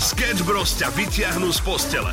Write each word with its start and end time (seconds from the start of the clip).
Sketch 0.00 0.42
Bros 0.48 0.72
ťa 0.80 0.88
vyťahnú 0.96 1.52
z 1.52 1.60
postele. 1.60 2.12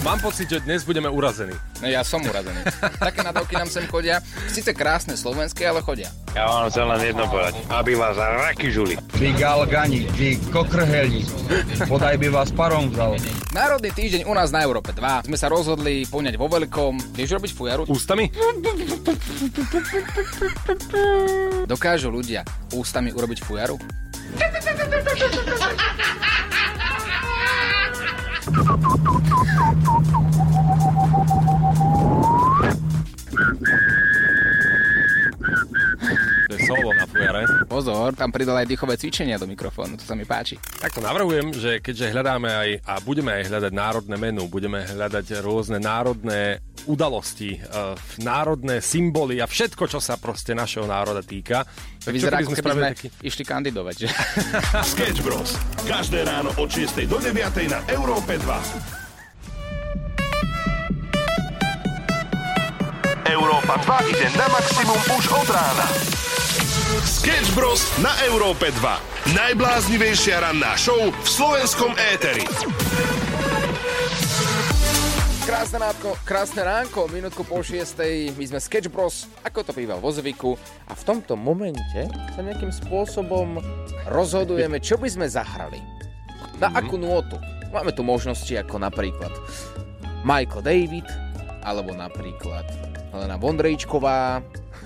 Mám 0.00 0.22
pocit, 0.24 0.48
že 0.48 0.64
dnes 0.64 0.80
budeme 0.86 1.12
urazení. 1.12 1.52
No 1.82 1.86
ja 1.90 2.00
som 2.00 2.24
urazený. 2.24 2.64
Také 2.96 3.20
nadávky 3.20 3.52
nám 3.58 3.68
sem 3.68 3.84
chodia. 3.84 4.24
Sice 4.48 4.72
krásne 4.72 5.12
slovenské, 5.12 5.68
ale 5.68 5.84
chodia. 5.84 6.08
Ja 6.32 6.48
vám 6.48 6.72
chcem 6.72 6.86
len 6.88 7.00
jedno 7.12 7.28
povedať. 7.28 7.60
Aby 7.68 8.00
vás 8.00 8.16
raky 8.16 8.72
žuli. 8.72 8.96
Vy 9.20 9.36
galgani, 9.36 10.08
vy 10.16 10.40
kokrhelní, 10.48 11.28
podaj 11.84 12.16
by 12.16 12.28
vás 12.32 12.48
parom 12.54 12.88
vzal. 12.88 13.20
Národný 13.52 13.90
týždeň 13.92 14.24
u 14.24 14.32
nás 14.32 14.48
na 14.48 14.64
Európe 14.64 14.96
2. 14.96 15.28
Sme 15.28 15.36
sa 15.36 15.52
rozhodli 15.52 16.08
poňať 16.08 16.40
vo 16.40 16.48
veľkom. 16.48 17.12
Vieš 17.12 17.36
robiť 17.36 17.50
fujaru? 17.52 17.82
Ústami? 17.90 18.32
Dokážu 21.68 22.08
ľudia 22.08 22.46
ústami 22.72 23.12
urobiť 23.12 23.44
fujaru? 23.44 23.99
Thank 33.32 33.68
you. 33.68 34.09
Solo 36.70 36.90
na 36.94 37.04
fujare. 37.06 37.42
Pozor, 37.66 38.14
tam 38.14 38.30
pridal 38.30 38.62
aj 38.62 38.66
dýchové 38.70 38.94
cvičenia 38.94 39.36
do 39.36 39.50
mikrofónu, 39.50 39.98
to 39.98 40.04
sa 40.06 40.14
mi 40.14 40.22
páči. 40.22 40.54
Takto 40.58 41.02
navrhujem, 41.02 41.50
že 41.54 41.82
keďže 41.82 42.14
hľadáme 42.14 42.50
aj 42.50 42.68
a 42.86 42.94
budeme 43.02 43.30
aj 43.34 43.42
hľadať 43.50 43.72
národné 43.74 44.16
menu, 44.16 44.46
budeme 44.46 44.86
hľadať 44.86 45.42
rôzne 45.42 45.82
národné 45.82 46.62
udalosti, 46.88 47.60
uh, 47.60 47.92
národné 48.22 48.80
symboly 48.80 49.42
a 49.42 49.46
všetko, 49.50 49.84
čo 49.90 50.00
sa 50.00 50.16
proste 50.16 50.56
našeho 50.56 50.88
národa 50.88 51.20
týka. 51.20 51.66
To 52.06 52.08
vyzerá, 52.08 52.40
ako 52.40 52.56
keby 52.56 52.70
sme 52.72 52.88
taký... 52.96 53.08
išli 53.20 53.44
kandidovať, 53.44 53.94
že? 54.00 54.08
Sketch 54.96 55.20
Bros. 55.20 55.58
Každé 55.84 56.24
ráno 56.24 56.54
od 56.56 56.68
6 56.72 57.04
do 57.04 57.20
9 57.20 57.36
na 57.68 57.84
Európe 57.92 58.40
2. 58.40 58.99
Európa 63.70 64.02
2 64.02 64.10
ide 64.10 64.26
na 64.34 64.50
maximum 64.50 64.98
už 65.14 65.30
od 65.30 65.46
rána. 65.46 65.86
Sketch 67.06 67.54
Bros. 67.54 67.86
na 68.02 68.10
Európe 68.26 68.66
2. 68.66 69.30
Najbláznivejšia 69.30 70.42
ranná 70.42 70.74
show 70.74 70.98
v 70.98 71.28
slovenskom 71.30 71.94
éteri. 71.94 72.50
Krásne, 75.46 75.78
ránko, 75.86 76.18
krásne 76.26 76.66
ránko, 76.66 77.06
minútku 77.14 77.46
po 77.46 77.62
šiestej, 77.62 78.34
my 78.34 78.42
sme 78.50 78.58
Sketch 78.58 78.90
Bros, 78.90 79.30
ako 79.46 79.62
to 79.62 79.70
býva 79.70 79.94
vo 80.02 80.10
zvyku 80.10 80.58
a 80.90 80.92
v 80.98 81.02
tomto 81.06 81.38
momente 81.38 82.10
sa 82.10 82.42
nejakým 82.42 82.74
spôsobom 82.74 83.62
rozhodujeme, 84.10 84.82
čo 84.82 84.98
by 84.98 85.06
sme 85.14 85.30
zahrali. 85.30 85.78
Na 86.58 86.74
mm-hmm. 86.74 86.74
akú 86.74 86.98
nôtu. 86.98 87.38
Máme 87.70 87.94
tu 87.94 88.02
možnosti 88.02 88.50
ako 88.50 88.82
napríklad 88.82 89.30
Michael 90.26 90.66
David, 90.66 91.06
alebo 91.62 91.94
napríklad 91.94 92.89
Helena 93.10 93.36
Vondrejčková. 93.36 94.42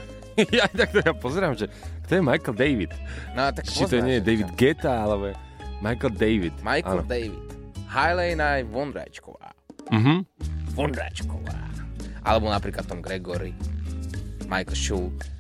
ja 0.58 0.66
tak 0.72 0.90
to 0.90 0.98
ja 1.04 1.12
pozerám, 1.14 1.54
že 1.54 1.70
to 2.08 2.18
je 2.18 2.22
Michael 2.24 2.56
David. 2.56 2.90
No, 3.36 3.48
tak 3.52 3.64
Či 3.68 3.86
to 3.86 4.02
nie 4.02 4.18
je 4.18 4.22
David 4.24 4.50
Geta, 4.58 5.04
alebo 5.04 5.32
Michael 5.78 6.12
David. 6.16 6.54
Michael 6.64 7.04
Áno. 7.04 7.08
David. 7.08 7.44
Helena 7.88 8.58
Vondrejčková. 8.66 9.54
Mhm. 9.92 10.26
Vondráčková. 10.74 11.54
Alebo 12.24 12.50
napríklad 12.50 12.88
Tom 12.88 12.98
Gregory, 13.04 13.54
Michael 14.50 14.74
Schultz 14.74 15.34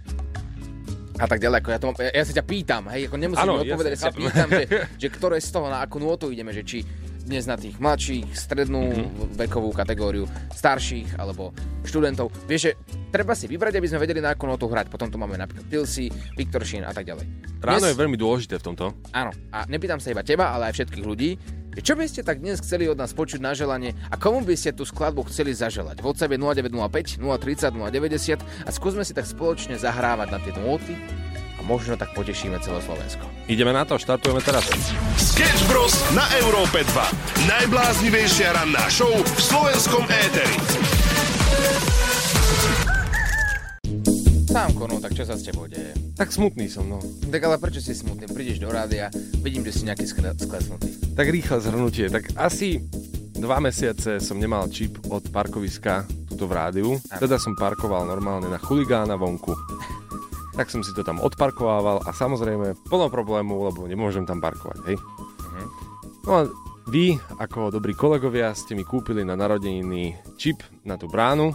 a 1.18 1.26
tak 1.30 1.38
ďalej. 1.38 1.56
Ako 1.62 1.68
ja, 1.70 1.78
to, 1.78 1.86
ja, 2.02 2.10
ja 2.10 2.24
sa 2.26 2.32
ťa 2.34 2.44
pýtam, 2.44 2.82
hej, 2.90 3.06
ako 3.06 3.16
nemusím 3.18 3.46
Áno, 3.46 3.54
mi 3.62 3.70
odpovedať, 3.70 3.90
ja 3.94 4.00
sa 4.10 4.12
pýtam, 4.14 4.48
že, 4.50 4.64
že 5.02 5.08
ktoré 5.10 5.38
z 5.38 5.50
toho, 5.54 5.66
na 5.70 5.78
akú 5.82 6.02
nôtu 6.02 6.30
ideme, 6.34 6.50
že 6.50 6.66
či 6.66 6.82
dnes 7.24 7.48
na 7.48 7.56
tých 7.56 7.80
mladších, 7.80 8.36
strednú 8.36 8.92
mm-hmm. 8.92 9.40
vekovú 9.40 9.72
kategóriu, 9.72 10.28
starších 10.52 11.16
alebo 11.16 11.56
študentov. 11.82 12.28
Vieš, 12.44 12.60
že 12.60 12.72
treba 13.08 13.32
si 13.32 13.48
vybrať, 13.48 13.80
aby 13.80 13.88
sme 13.88 14.02
vedeli 14.04 14.20
na 14.20 14.36
akú 14.36 14.44
notu 14.44 14.68
hrať. 14.68 14.92
Potom 14.92 15.08
tu 15.08 15.16
máme 15.16 15.40
napríklad 15.40 15.66
Tilsi, 15.66 16.12
Viktor 16.36 16.62
Šín 16.62 16.84
a 16.84 16.92
tak 16.92 17.08
ďalej. 17.08 17.24
Ráno 17.64 17.88
Dnes- 17.88 17.96
je 17.96 18.00
veľmi 18.00 18.18
dôležité 18.20 18.60
v 18.60 18.64
tomto. 18.72 18.92
Áno, 19.16 19.32
a 19.50 19.64
nepýtam 19.66 19.98
sa 19.98 20.12
iba 20.12 20.20
teba, 20.20 20.52
ale 20.52 20.68
aj 20.70 20.84
všetkých 20.84 21.04
ľudí, 21.08 21.30
čo 21.74 21.98
by 21.98 22.06
ste 22.06 22.22
tak 22.22 22.38
dnes 22.38 22.62
chceli 22.62 22.86
od 22.86 22.94
nás 22.94 23.10
počuť 23.10 23.42
na 23.42 23.50
želanie 23.50 23.98
a 24.06 24.14
komu 24.14 24.46
by 24.46 24.54
ste 24.54 24.70
tú 24.70 24.86
skladbu 24.86 25.26
chceli 25.26 25.50
zaželať? 25.50 25.98
V 25.98 26.06
WhatsApp 26.06 26.30
je 26.30 26.38
0905 26.38 27.18
030 27.18 27.74
090 27.74 28.38
a 28.38 28.70
skúsme 28.70 29.02
si 29.02 29.10
tak 29.10 29.26
spoločne 29.26 29.74
zahrávať 29.74 30.28
na 30.30 30.38
tie 30.38 30.54
nóty 30.54 30.94
a 30.94 31.33
možno 31.64 31.96
tak 31.96 32.12
potešíme 32.12 32.60
celé 32.60 32.78
Slovensko. 32.84 33.24
Ideme 33.48 33.72
na 33.72 33.88
to, 33.88 33.96
štartujeme 33.96 34.44
teraz. 34.44 34.68
Sketch 35.16 35.64
Bros. 35.66 35.96
na 36.12 36.28
Európe 36.38 36.84
2. 36.84 37.48
Najbláznivejšia 37.48 38.52
ranná 38.52 38.84
show 38.92 39.10
v 39.10 39.40
slovenskom 39.40 40.04
éteri. 40.06 40.56
Sámko, 44.54 44.86
no 44.86 45.02
tak 45.02 45.18
čo 45.18 45.26
sa 45.26 45.34
s 45.34 45.42
tebou 45.42 45.66
deje? 45.66 45.90
Tak 46.14 46.30
smutný 46.30 46.70
som, 46.70 46.86
no. 46.86 47.02
Tak 47.26 47.42
ale 47.42 47.58
prečo 47.58 47.82
si 47.82 47.90
smutný? 47.90 48.30
Prídeš 48.30 48.62
do 48.62 48.70
rádia, 48.70 49.10
vidím, 49.42 49.66
že 49.66 49.74
si 49.74 49.82
nejaký 49.82 50.06
skle- 50.06 50.38
sklesnutý. 50.38 50.94
Tak 51.18 51.26
rýchle 51.26 51.58
zhrnutie. 51.58 52.06
Tak 52.06 52.38
asi 52.38 52.78
dva 53.34 53.58
mesiace 53.58 54.22
som 54.22 54.38
nemal 54.38 54.70
čip 54.70 54.94
od 55.10 55.26
parkoviska 55.34 56.06
tuto 56.30 56.46
v 56.46 56.52
rádiu. 56.54 56.90
Teda 57.18 57.34
som 57.34 57.58
parkoval 57.58 58.06
normálne 58.06 58.46
na 58.46 58.62
chuligána 58.62 59.18
vonku. 59.18 59.58
Tak 60.54 60.70
som 60.70 60.86
si 60.86 60.94
to 60.94 61.02
tam 61.02 61.18
odparkovával 61.18 62.06
a 62.06 62.10
samozrejme 62.14 62.78
plno 62.86 63.10
problému, 63.10 63.66
lebo 63.66 63.90
nemôžem 63.90 64.22
tam 64.22 64.38
parkovať, 64.38 64.78
hej. 64.86 64.96
No 66.24 66.30
a 66.30 66.40
vy, 66.88 67.18
ako 67.42 67.74
dobrí 67.74 67.92
kolegovia, 67.92 68.54
ste 68.54 68.78
mi 68.78 68.86
kúpili 68.86 69.26
na 69.26 69.34
narodeniny 69.34 70.14
čip 70.38 70.62
na 70.86 70.94
tú 70.94 71.10
bránu, 71.10 71.50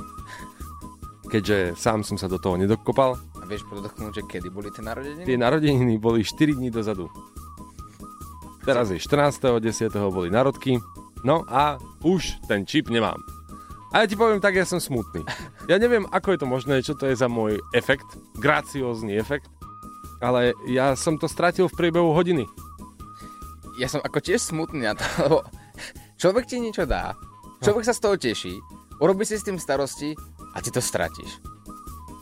keďže 1.30 1.80
sám 1.80 2.04
som 2.04 2.20
sa 2.20 2.28
do 2.28 2.42
toho 2.42 2.58
nedokopal. 2.60 3.16
A 3.40 3.48
vieš 3.48 3.64
podotknúť, 3.70 4.20
že 4.20 4.24
kedy 4.28 4.52
boli 4.52 4.74
tie 4.74 4.84
narodeniny? 4.84 5.24
Tie 5.24 5.38
narodeniny 5.40 5.96
boli 6.02 6.26
4 6.26 6.60
dní 6.60 6.70
dozadu. 6.74 7.08
Teraz 8.68 8.92
je 8.92 9.00
14. 9.00 9.64
10. 9.64 9.90
boli 10.12 10.28
narodky. 10.28 10.78
No 11.24 11.48
a 11.48 11.80
už 12.04 12.44
ten 12.46 12.68
čip 12.68 12.92
nemám. 12.92 13.39
A 13.90 14.04
ja 14.04 14.06
ti 14.06 14.14
poviem 14.14 14.38
tak, 14.38 14.54
ja 14.54 14.70
som 14.70 14.78
smutný. 14.78 15.26
Ja 15.66 15.82
neviem, 15.82 16.06
ako 16.14 16.34
je 16.34 16.40
to 16.40 16.48
možné, 16.48 16.86
čo 16.86 16.94
to 16.94 17.10
je 17.10 17.18
za 17.18 17.26
môj 17.26 17.58
efekt, 17.74 18.06
graciózny 18.38 19.18
efekt, 19.18 19.50
ale 20.22 20.54
ja 20.70 20.94
som 20.94 21.18
to 21.18 21.26
stratil 21.26 21.66
v 21.66 21.78
priebehu 21.78 22.14
hodiny. 22.14 22.46
Ja 23.82 23.90
som 23.90 24.04
ako 24.06 24.22
tiež 24.22 24.46
smutný 24.46 24.86
na 24.86 24.94
to, 24.94 25.06
lebo 25.26 25.38
človek 26.22 26.46
ti 26.46 26.62
niečo 26.62 26.86
dá, 26.86 27.18
človek 27.66 27.88
sa 27.90 27.98
z 27.98 28.02
toho 28.06 28.16
teší, 28.20 28.54
urobí 29.02 29.26
si 29.26 29.42
s 29.42 29.48
tým 29.48 29.58
starosti 29.58 30.14
a 30.54 30.62
ty 30.62 30.70
to 30.70 30.84
stratíš. 30.84 31.42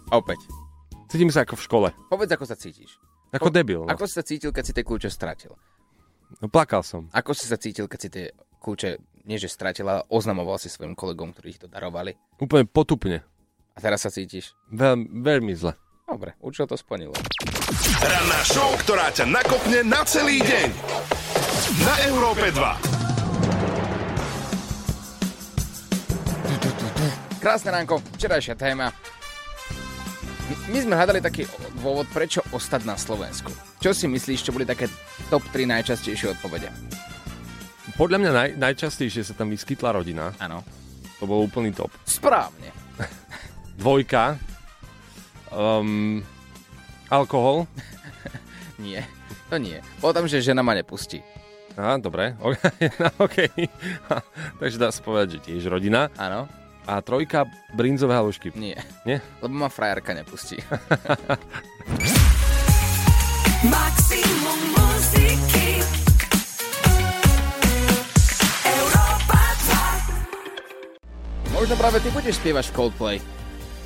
A 0.07 0.23
opäť, 0.23 0.39
Cítim 1.07 1.31
sa 1.31 1.47
ako 1.47 1.55
v 1.55 1.63
škole. 1.63 1.89
povedz, 2.11 2.31
ako 2.35 2.43
sa 2.43 2.59
cítiš. 2.59 2.99
Ako 3.31 3.47
debil. 3.47 3.83
No. 3.83 3.91
Ako 3.91 4.07
si 4.07 4.15
sa 4.19 4.23
cítil, 4.23 4.51
keď 4.51 4.63
si 4.67 4.73
tie 4.75 4.83
kľúče 4.83 5.07
stratil? 5.11 5.55
no 6.43 6.51
plakal 6.51 6.83
som. 6.83 7.07
Ako 7.15 7.31
si 7.31 7.47
sa 7.47 7.55
cítil, 7.55 7.87
keď 7.87 7.99
si 7.99 8.09
tie 8.11 8.25
kľúče, 8.59 8.99
nie 9.27 9.35
že 9.35 9.45
stratil, 9.45 9.83
ale 9.83 10.01
oznamoval 10.07 10.55
si 10.55 10.67
svojim 10.67 10.93
kolegom, 10.93 11.29
ktorí 11.29 11.49
ich 11.49 11.59
to 11.59 11.67
darovali? 11.67 12.15
Úplne 12.39 12.65
potupne. 12.65 13.21
A 13.71 13.77
teraz 13.77 14.01
sa 14.01 14.09
cítiš? 14.09 14.57
Veľ, 14.67 15.05
veľmi 15.05 15.53
zle. 15.53 15.77
Dobre, 16.01 16.33
účel 16.39 16.63
to 16.63 16.73
splnilo. 16.73 17.11
Ranná 17.99 18.39
show, 18.41 18.71
ktorá 18.79 19.11
ťa 19.11 19.27
nakopne 19.27 19.83
na 19.83 20.01
celý 20.01 20.39
deň. 20.39 20.67
Na 21.83 21.93
Európe 22.07 22.47
2. 22.47 22.55
Krásne 27.37 27.69
ránko, 27.69 27.99
včerajšia 28.15 28.55
téma. 28.55 28.89
My- 30.47 30.59
My 30.69 30.79
sme 30.79 30.93
hľadali 30.95 31.19
taký 31.19 31.43
dôvod, 31.77 32.07
prečo 32.07 32.39
ostať 32.49 32.81
na 32.83 32.95
Slovensku. 32.95 33.51
Čo 33.77 33.91
si 33.91 34.07
myslíš, 34.07 34.41
čo 34.41 34.51
boli 34.51 34.63
také 34.63 34.87
top 35.27 35.43
3 35.51 35.67
najčastejšie 35.67 36.33
odpovede? 36.33 36.71
Podľa 37.95 38.17
mňa 38.19 38.31
naj, 38.35 38.49
najčastejšie 38.59 39.23
sa 39.23 39.33
tam 39.37 39.47
vyskytla 39.47 39.95
rodina. 39.95 40.35
Áno. 40.43 40.65
To 41.17 41.23
bol 41.23 41.47
úplný 41.47 41.71
top. 41.71 41.89
Správne. 42.03 42.75
Dvojka. 43.79 44.35
Um, 45.53 46.19
alkohol. 47.07 47.63
Nie, 48.83 49.07
to 49.49 49.57
nie. 49.57 49.81
Potom, 49.97 50.29
že 50.29 50.43
žena 50.43 50.61
ma 50.61 50.77
nepustí. 50.77 51.25
Á, 51.73 51.97
dobre. 51.97 52.37
OK. 52.45 52.61
no, 53.01 53.09
okay. 53.21 53.49
Takže 54.61 54.77
dá 54.77 54.89
sa 54.93 55.01
povedať, 55.01 55.37
že 55.37 55.49
tiež 55.49 55.65
rodina. 55.69 56.13
Áno? 56.17 56.45
A 56.85 57.01
trojka 57.01 57.49
brinzové 57.73 58.13
halušky. 58.15 58.53
Nie. 58.53 58.77
Nie? 59.03 59.19
Lebo 59.41 59.53
ma 59.57 59.69
frajerka 59.69 60.13
nepustí. 60.13 60.61
Maximum 63.65 64.26
Možno 71.67 71.83
práve 71.83 71.99
ty 71.99 72.07
budeš 72.15 72.39
spievať 72.39 72.71
v 72.71 72.75
Coldplay. 72.79 73.17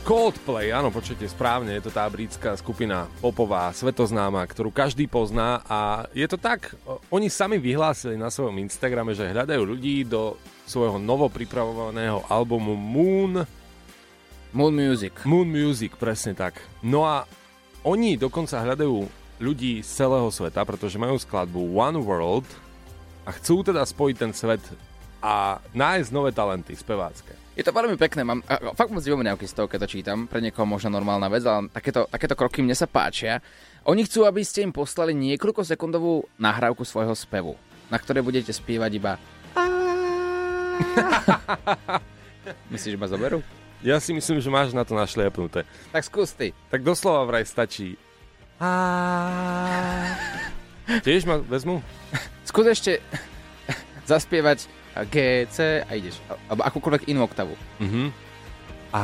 Coldplay, 0.06 0.69
áno, 0.69 0.94
počujete 0.94 1.25
správne, 1.25 1.74
je 1.81 1.89
to 1.89 1.98
tá 1.98 2.06
britská 2.06 2.54
skupina 2.54 3.10
popová, 3.25 3.74
svetoznáma, 3.74 4.45
ktorú 4.45 4.69
každý 4.69 5.10
pozná 5.10 5.66
a 5.66 6.06
je 6.13 6.30
to 6.30 6.38
tak, 6.38 6.78
oni 7.10 7.25
sami 7.25 7.57
vyhlásili 7.57 8.22
na 8.22 8.30
svojom 8.30 8.54
Instagrame, 8.62 9.18
že 9.18 9.33
hľadajú 9.33 9.66
ľudí 9.66 10.06
do 10.06 10.38
svojho 10.69 11.01
novopripravovaného 11.01 12.22
albumu 12.30 12.78
Moon, 12.78 13.50
Moon 14.54 14.74
Music. 14.77 15.18
Moon 15.25 15.50
Music, 15.50 15.98
presne 15.98 16.38
tak. 16.38 16.62
No 16.86 17.10
a 17.10 17.25
oni 17.81 18.13
dokonca 18.13 18.62
hľadajú 18.62 19.10
ľudí 19.42 19.81
z 19.81 19.89
celého 19.89 20.30
sveta, 20.30 20.62
pretože 20.69 21.01
majú 21.01 21.18
skladbu 21.18 21.74
One 21.74 21.98
World 21.98 22.45
a 23.25 23.34
chcú 23.34 23.66
teda 23.66 23.81
spojiť 23.81 24.16
ten 24.22 24.38
svet 24.38 24.62
a 25.21 25.62
nájsť 25.77 26.09
nové 26.09 26.33
talenty 26.33 26.73
spevácké. 26.73 27.38
Je 27.53 27.62
to 27.62 27.75
veľmi 27.75 27.94
pekné, 28.00 28.25
mám 28.25 28.41
a, 28.50 28.73
fakt 28.73 28.89
moc 28.89 29.06
divomňavky 29.06 29.45
z 29.45 29.53
toho, 29.53 29.69
keď 29.69 29.85
to 29.85 29.91
čítam. 30.00 30.25
Pre 30.25 30.41
niekoho 30.41 30.65
možno 30.65 30.89
normálna 30.89 31.29
vec, 31.29 31.45
ale 31.45 31.69
takéto, 31.69 32.09
takéto 32.09 32.33
kroky 32.33 32.65
mne 32.65 32.73
sa 32.73 32.89
páčia. 32.89 33.38
Oni 33.85 34.01
chcú, 34.06 34.25
aby 34.25 34.41
ste 34.41 34.65
im 34.65 34.73
poslali 34.73 35.13
niekoľko 35.13 35.62
sekundovú 35.62 36.25
nahrávku 36.41 36.81
svojho 36.81 37.13
spevu, 37.13 37.53
na 37.94 38.01
ktorej 38.01 38.25
budete 38.25 38.50
spievať 38.50 38.91
iba 38.97 39.13
Myslíš, 42.74 42.97
že 42.97 43.00
ma 43.00 43.07
zoberú? 43.07 43.39
Ja 43.81 43.97
si 43.97 44.13
myslím, 44.13 44.38
že 44.41 44.53
máš 44.53 44.77
na 44.77 44.85
to 44.85 44.94
našliepnuté. 44.94 45.65
Tak 45.89 46.06
skús 46.06 46.38
ty. 46.38 46.53
Tak 46.69 46.85
doslova 46.85 47.25
vraj 47.25 47.50
stačí. 47.50 47.97
Tiež 51.06 51.25
ma 51.25 51.41
vezmu? 51.41 51.81
Skús 52.45 52.69
ešte 52.69 53.01
zaspievať 54.12 54.69
G, 55.07 55.47
C 55.47 55.81
a 55.81 55.91
ideš. 55.95 56.19
Alebo 56.49 56.61
akúkoľvek 56.67 57.07
inú 57.07 57.23
oktavu. 57.23 57.55
Mhm. 57.79 58.11
A... 58.91 59.03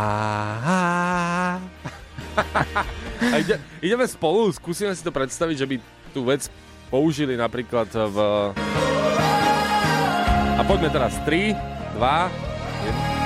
A 3.34 3.42
ide, 3.42 3.58
ideme 3.82 4.06
spolu, 4.06 4.54
skúsime 4.54 4.94
si 4.94 5.02
to 5.02 5.10
predstaviť, 5.10 5.56
že 5.58 5.66
by 5.66 5.76
tú 6.14 6.22
vec 6.22 6.46
použili 6.94 7.34
napríklad 7.34 7.90
v... 7.90 8.18
A 10.58 10.62
poďme 10.66 10.94
teraz 10.94 11.18
3, 11.26 11.54
2, 11.98 11.98
1. 11.98 13.18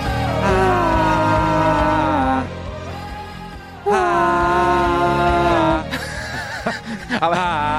Ale 7.22 7.36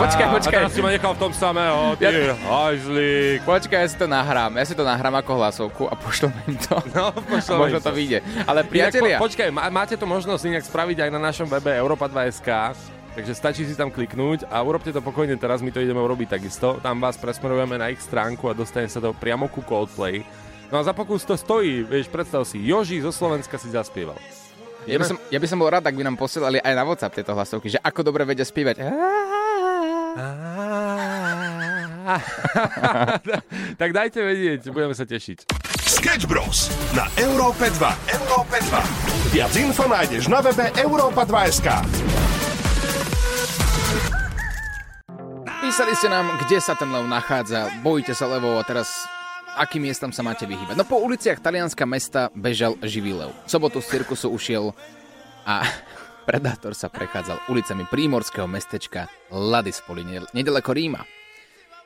počkaj, 0.00 0.26
počkaj. 0.32 0.56
A 0.56 0.58
teraz 0.64 0.72
si 0.72 0.80
ma 0.80 0.90
nechal 0.90 1.12
v 1.14 1.20
tom 1.20 1.32
samého, 1.32 1.94
ty 1.96 2.02
Ja- 2.06 2.34
hajzlík. 2.34 3.40
Počkaj, 3.44 3.78
ja 3.82 3.88
si 3.88 3.96
to 3.96 4.06
nahrám. 4.06 4.52
Ja 4.56 4.64
si 4.64 4.74
to 4.74 4.84
nahrám 4.84 5.14
ako 5.18 5.30
hlasovku 5.36 5.82
a 5.86 5.94
pošlem 5.94 6.32
im 6.46 6.56
to. 6.56 6.76
No, 6.96 7.12
pošlem 7.14 7.58
možno 7.58 7.78
to 7.78 7.92
vyjde. 7.92 8.18
Ale 8.44 8.66
priatelia, 8.66 9.16
Inak, 9.16 9.22
po, 9.22 9.26
počkaj, 9.30 9.48
má, 9.52 9.62
máte 9.70 9.94
to 9.94 10.04
možnosť 10.04 10.42
inak 10.48 10.64
spraviť 10.64 10.96
aj 11.06 11.10
na 11.10 11.20
našom 11.22 11.46
webe 11.46 11.70
Europa2.sk, 11.70 12.48
takže 13.14 13.32
stačí 13.32 13.62
si 13.64 13.74
tam 13.74 13.88
kliknúť 13.88 14.48
a 14.48 14.58
urobte 14.60 14.90
to 14.90 15.00
pokojne 15.00 15.36
teraz, 15.36 15.62
my 15.62 15.70
to 15.70 15.78
ideme 15.78 16.00
urobiť 16.00 16.40
takisto. 16.40 16.78
Tam 16.80 16.98
vás 16.98 17.14
presmerujeme 17.16 17.78
na 17.78 17.90
ich 17.90 18.02
stránku 18.02 18.50
a 18.50 18.56
dostane 18.56 18.90
sa 18.90 18.98
to 18.98 19.14
priamo 19.14 19.46
ku 19.46 19.62
Coldplay. 19.62 20.22
No 20.70 20.78
a 20.78 20.86
za 20.86 20.94
pokus 20.94 21.26
to 21.26 21.34
stojí, 21.34 21.82
vieš, 21.82 22.06
predstav 22.06 22.46
si, 22.46 22.62
Joži 22.62 23.02
zo 23.02 23.10
Slovenska 23.10 23.58
si 23.58 23.74
zaspieval. 23.74 24.14
Ja 24.88 24.96
by, 24.96 25.04
som, 25.04 25.20
ja 25.28 25.36
by 25.36 25.46
som 25.48 25.60
bol 25.60 25.68
rád, 25.68 25.84
ak 25.84 25.96
by 25.96 26.04
nám 26.04 26.16
posielali 26.16 26.56
aj 26.56 26.72
na 26.72 26.84
WhatsApp 26.88 27.20
tieto 27.20 27.36
hlasovky, 27.36 27.68
že 27.68 27.76
ako 27.80 28.00
dobre 28.00 28.24
vedia 28.24 28.48
spievať. 28.48 28.80
tak 33.80 33.90
dajte 33.92 34.24
vedieť, 34.24 34.72
budeme 34.72 34.96
sa 34.96 35.04
tešiť. 35.04 35.52
Sketch 35.84 36.24
Bros. 36.24 36.72
na 36.96 37.04
Európe 37.20 37.68
2. 37.68 38.16
Európe 38.16 38.56
2. 38.56 39.36
Viac 39.36 39.52
info 39.60 39.84
nájdeš 39.84 40.32
na 40.32 40.40
webe 40.40 40.72
Europa2.sk. 40.80 41.68
Písali 45.60 45.92
ste 45.92 46.08
nám, 46.08 46.40
kde 46.40 46.58
sa 46.58 46.72
ten 46.72 46.88
lev 46.88 47.04
nachádza. 47.04 47.68
Bojíte 47.84 48.16
sa 48.16 48.26
levov 48.26 48.58
a 48.58 48.64
teraz 48.64 48.88
akým 49.60 49.84
miestam 49.84 50.08
sa 50.08 50.24
máte 50.24 50.48
vyhýbať. 50.48 50.72
No 50.72 50.88
po 50.88 51.04
uliciach 51.04 51.44
talianska 51.44 51.84
mesta 51.84 52.32
bežal 52.32 52.80
živý 52.80 53.12
lev. 53.12 53.28
V 53.44 53.50
sobotu 53.52 53.84
z 53.84 54.00
cirkusu 54.00 54.32
ušiel 54.32 54.72
a 55.44 55.60
predátor 56.28 56.72
sa 56.72 56.88
prechádzal 56.88 57.52
ulicami 57.52 57.84
prímorského 57.84 58.48
mestečka 58.48 59.12
Ladispoli, 59.28 60.00
ne- 60.08 60.30
nedaleko 60.32 60.72
Ríma. 60.72 61.04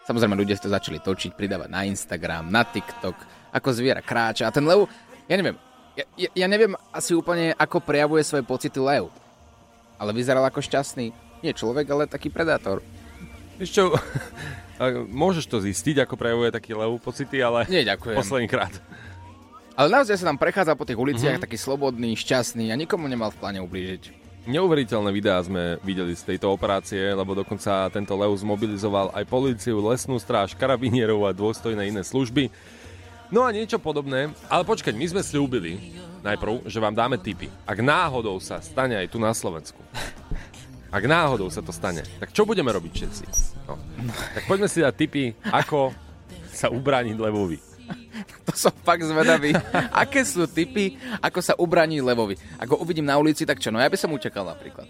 Samozrejme, 0.07 0.37
ľudia 0.39 0.55
si 0.55 0.69
to 0.69 0.71
začali 0.71 1.01
točiť, 1.01 1.33
pridávať 1.33 1.73
na 1.73 1.83
Instagram, 1.89 2.53
na 2.53 2.63
TikTok, 2.63 3.17
ako 3.57 3.69
zviera 3.73 4.05
kráča. 4.05 4.47
A 4.47 4.55
ten 4.55 4.63
lev, 4.69 4.85
ja 5.27 5.35
neviem, 5.41 5.57
ja, 5.97 6.05
ja, 6.21 6.29
ja 6.45 6.47
neviem 6.47 6.77
asi 6.93 7.17
úplne, 7.17 7.57
ako 7.57 7.81
prejavuje 7.81 8.21
svoje 8.21 8.45
pocity 8.45 8.77
lev. 8.79 9.09
Ale 9.97 10.13
vyzeral 10.13 10.45
ako 10.45 10.61
šťastný. 10.61 11.09
Nie 11.41 11.57
človek, 11.57 11.89
ale 11.89 12.05
taký 12.05 12.29
predátor. 12.29 12.85
A 14.75 14.91
môžeš 15.07 15.47
to 15.47 15.63
zistiť, 15.63 16.03
ako 16.03 16.19
prejavuje 16.19 16.51
taký 16.51 16.75
lev 16.75 16.99
pocity, 16.99 17.39
ale 17.39 17.63
Nie, 17.71 17.87
ďakujem. 17.87 18.19
posledný 18.19 18.51
krát. 18.51 18.75
Ale 19.79 19.87
naozaj 19.91 20.19
sa 20.19 20.31
tam 20.31 20.39
prechádza 20.39 20.75
po 20.75 20.87
tých 20.87 20.99
uliciach 20.99 21.39
mm-hmm. 21.39 21.47
taký 21.47 21.59
slobodný, 21.59 22.15
šťastný 22.19 22.71
a 22.71 22.79
nikomu 22.79 23.07
nemal 23.07 23.31
v 23.31 23.39
pláne 23.39 23.61
ublížiť. 23.63 24.25
Neuveriteľné 24.45 25.11
videá 25.15 25.41
sme 25.41 25.81
videli 25.81 26.13
z 26.13 26.35
tejto 26.35 26.53
operácie, 26.53 27.01
lebo 27.01 27.33
dokonca 27.33 27.89
tento 27.89 28.13
lev 28.13 28.35
zmobilizoval 28.37 29.15
aj 29.17 29.25
políciu, 29.25 29.81
lesnú 29.81 30.21
stráž, 30.21 30.53
karabinierov 30.53 31.25
a 31.25 31.33
dôstojné 31.33 31.89
iné 31.89 32.03
služby. 32.05 32.53
No 33.33 33.43
a 33.43 33.55
niečo 33.57 33.81
podobné, 33.81 34.31
ale 34.53 34.63
počkať, 34.69 34.93
my 34.95 35.07
sme 35.11 35.23
slúbili 35.25 35.81
najprv, 36.21 36.69
že 36.69 36.77
vám 36.77 36.93
dáme 36.93 37.17
tipy. 37.17 37.49
Ak 37.65 37.81
náhodou 37.81 38.37
sa 38.37 38.61
stane 38.61 39.01
aj 39.01 39.11
tu 39.11 39.17
na 39.17 39.33
Slovensku, 39.33 39.81
ak 40.95 41.05
náhodou 41.11 41.51
sa 41.51 41.59
to 41.59 41.75
stane, 41.75 42.07
tak 42.23 42.31
čo 42.31 42.47
budeme 42.47 42.71
robiť 42.71 42.93
všetci? 42.95 43.25
No. 43.67 43.75
Tak 44.39 44.47
poďme 44.47 44.71
si 44.71 44.79
dať 44.79 44.95
tipy, 44.95 45.35
ako 45.51 45.91
sa 46.55 46.71
ubrániť 46.71 47.19
levovi. 47.19 47.59
To 48.47 48.53
som 48.55 48.71
fakt 48.87 49.03
zvedavý. 49.03 49.51
Aké 49.91 50.23
sú 50.23 50.47
typy, 50.47 50.95
ako 51.19 51.41
sa 51.43 51.59
ubraní 51.59 51.99
levovi? 51.99 52.39
Ako 52.63 52.81
uvidím 52.81 53.05
na 53.05 53.19
ulici, 53.19 53.43
tak 53.43 53.59
čo? 53.59 53.75
No 53.75 53.83
ja 53.83 53.91
by 53.91 53.99
som 53.99 54.15
utekal 54.15 54.47
napríklad. 54.47 54.87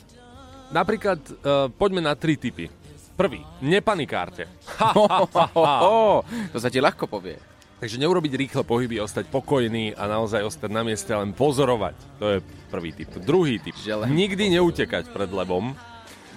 Napríklad, 0.71 1.19
uh, 1.41 1.73
poďme 1.73 2.05
na 2.05 2.12
tri 2.19 2.37
tipy. 2.37 2.69
Prvý, 3.15 3.47
nepanikárte. 3.62 4.50
Ha, 4.77 4.91
ha, 4.91 5.19
ha, 5.23 5.45
ha. 5.55 5.75
ho. 5.87 6.27
To 6.50 6.59
sa 6.59 6.69
ti 6.69 6.83
ľahko 6.83 7.07
povie. 7.07 7.39
Takže 7.79 8.00
neurobiť 8.00 8.33
rýchle 8.35 8.62
pohyby, 8.67 8.99
ostať 8.99 9.31
pokojný 9.31 9.95
a 9.95 10.09
naozaj 10.09 10.43
ostať 10.43 10.71
na 10.73 10.83
mieste, 10.83 11.11
len 11.15 11.31
pozorovať. 11.31 11.97
To 12.19 12.25
je 12.33 12.39
prvý 12.71 12.91
typ. 12.91 13.11
Druhý 13.23 13.62
typ. 13.62 13.77
Že 13.79 14.03
len- 14.03 14.11
Nikdy 14.15 14.59
neutekať 14.59 15.15
pred 15.15 15.31
levom. 15.31 15.79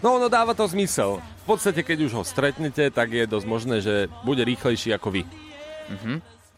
No 0.04 0.22
ono 0.22 0.30
dáva 0.30 0.54
to 0.54 0.68
zmysel. 0.70 1.18
V 1.44 1.56
podstate, 1.56 1.82
keď 1.82 2.06
už 2.06 2.14
ho 2.14 2.24
stretnete, 2.24 2.92
tak 2.94 3.10
je 3.10 3.26
dosť 3.26 3.48
možné, 3.50 3.76
že 3.82 4.12
bude 4.22 4.46
rýchlejší 4.46 4.94
ako 4.94 5.10
vy. 5.10 5.22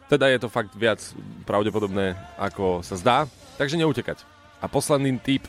Teda 0.10 0.26
je 0.28 0.42
to 0.42 0.50
fakt 0.50 0.74
viac 0.74 1.00
pravdepodobné, 1.46 2.18
ako 2.36 2.82
sa 2.84 2.98
zdá. 2.98 3.18
Takže 3.56 3.78
neutekať. 3.78 4.26
A 4.60 4.66
posledný 4.68 5.16
tip. 5.22 5.46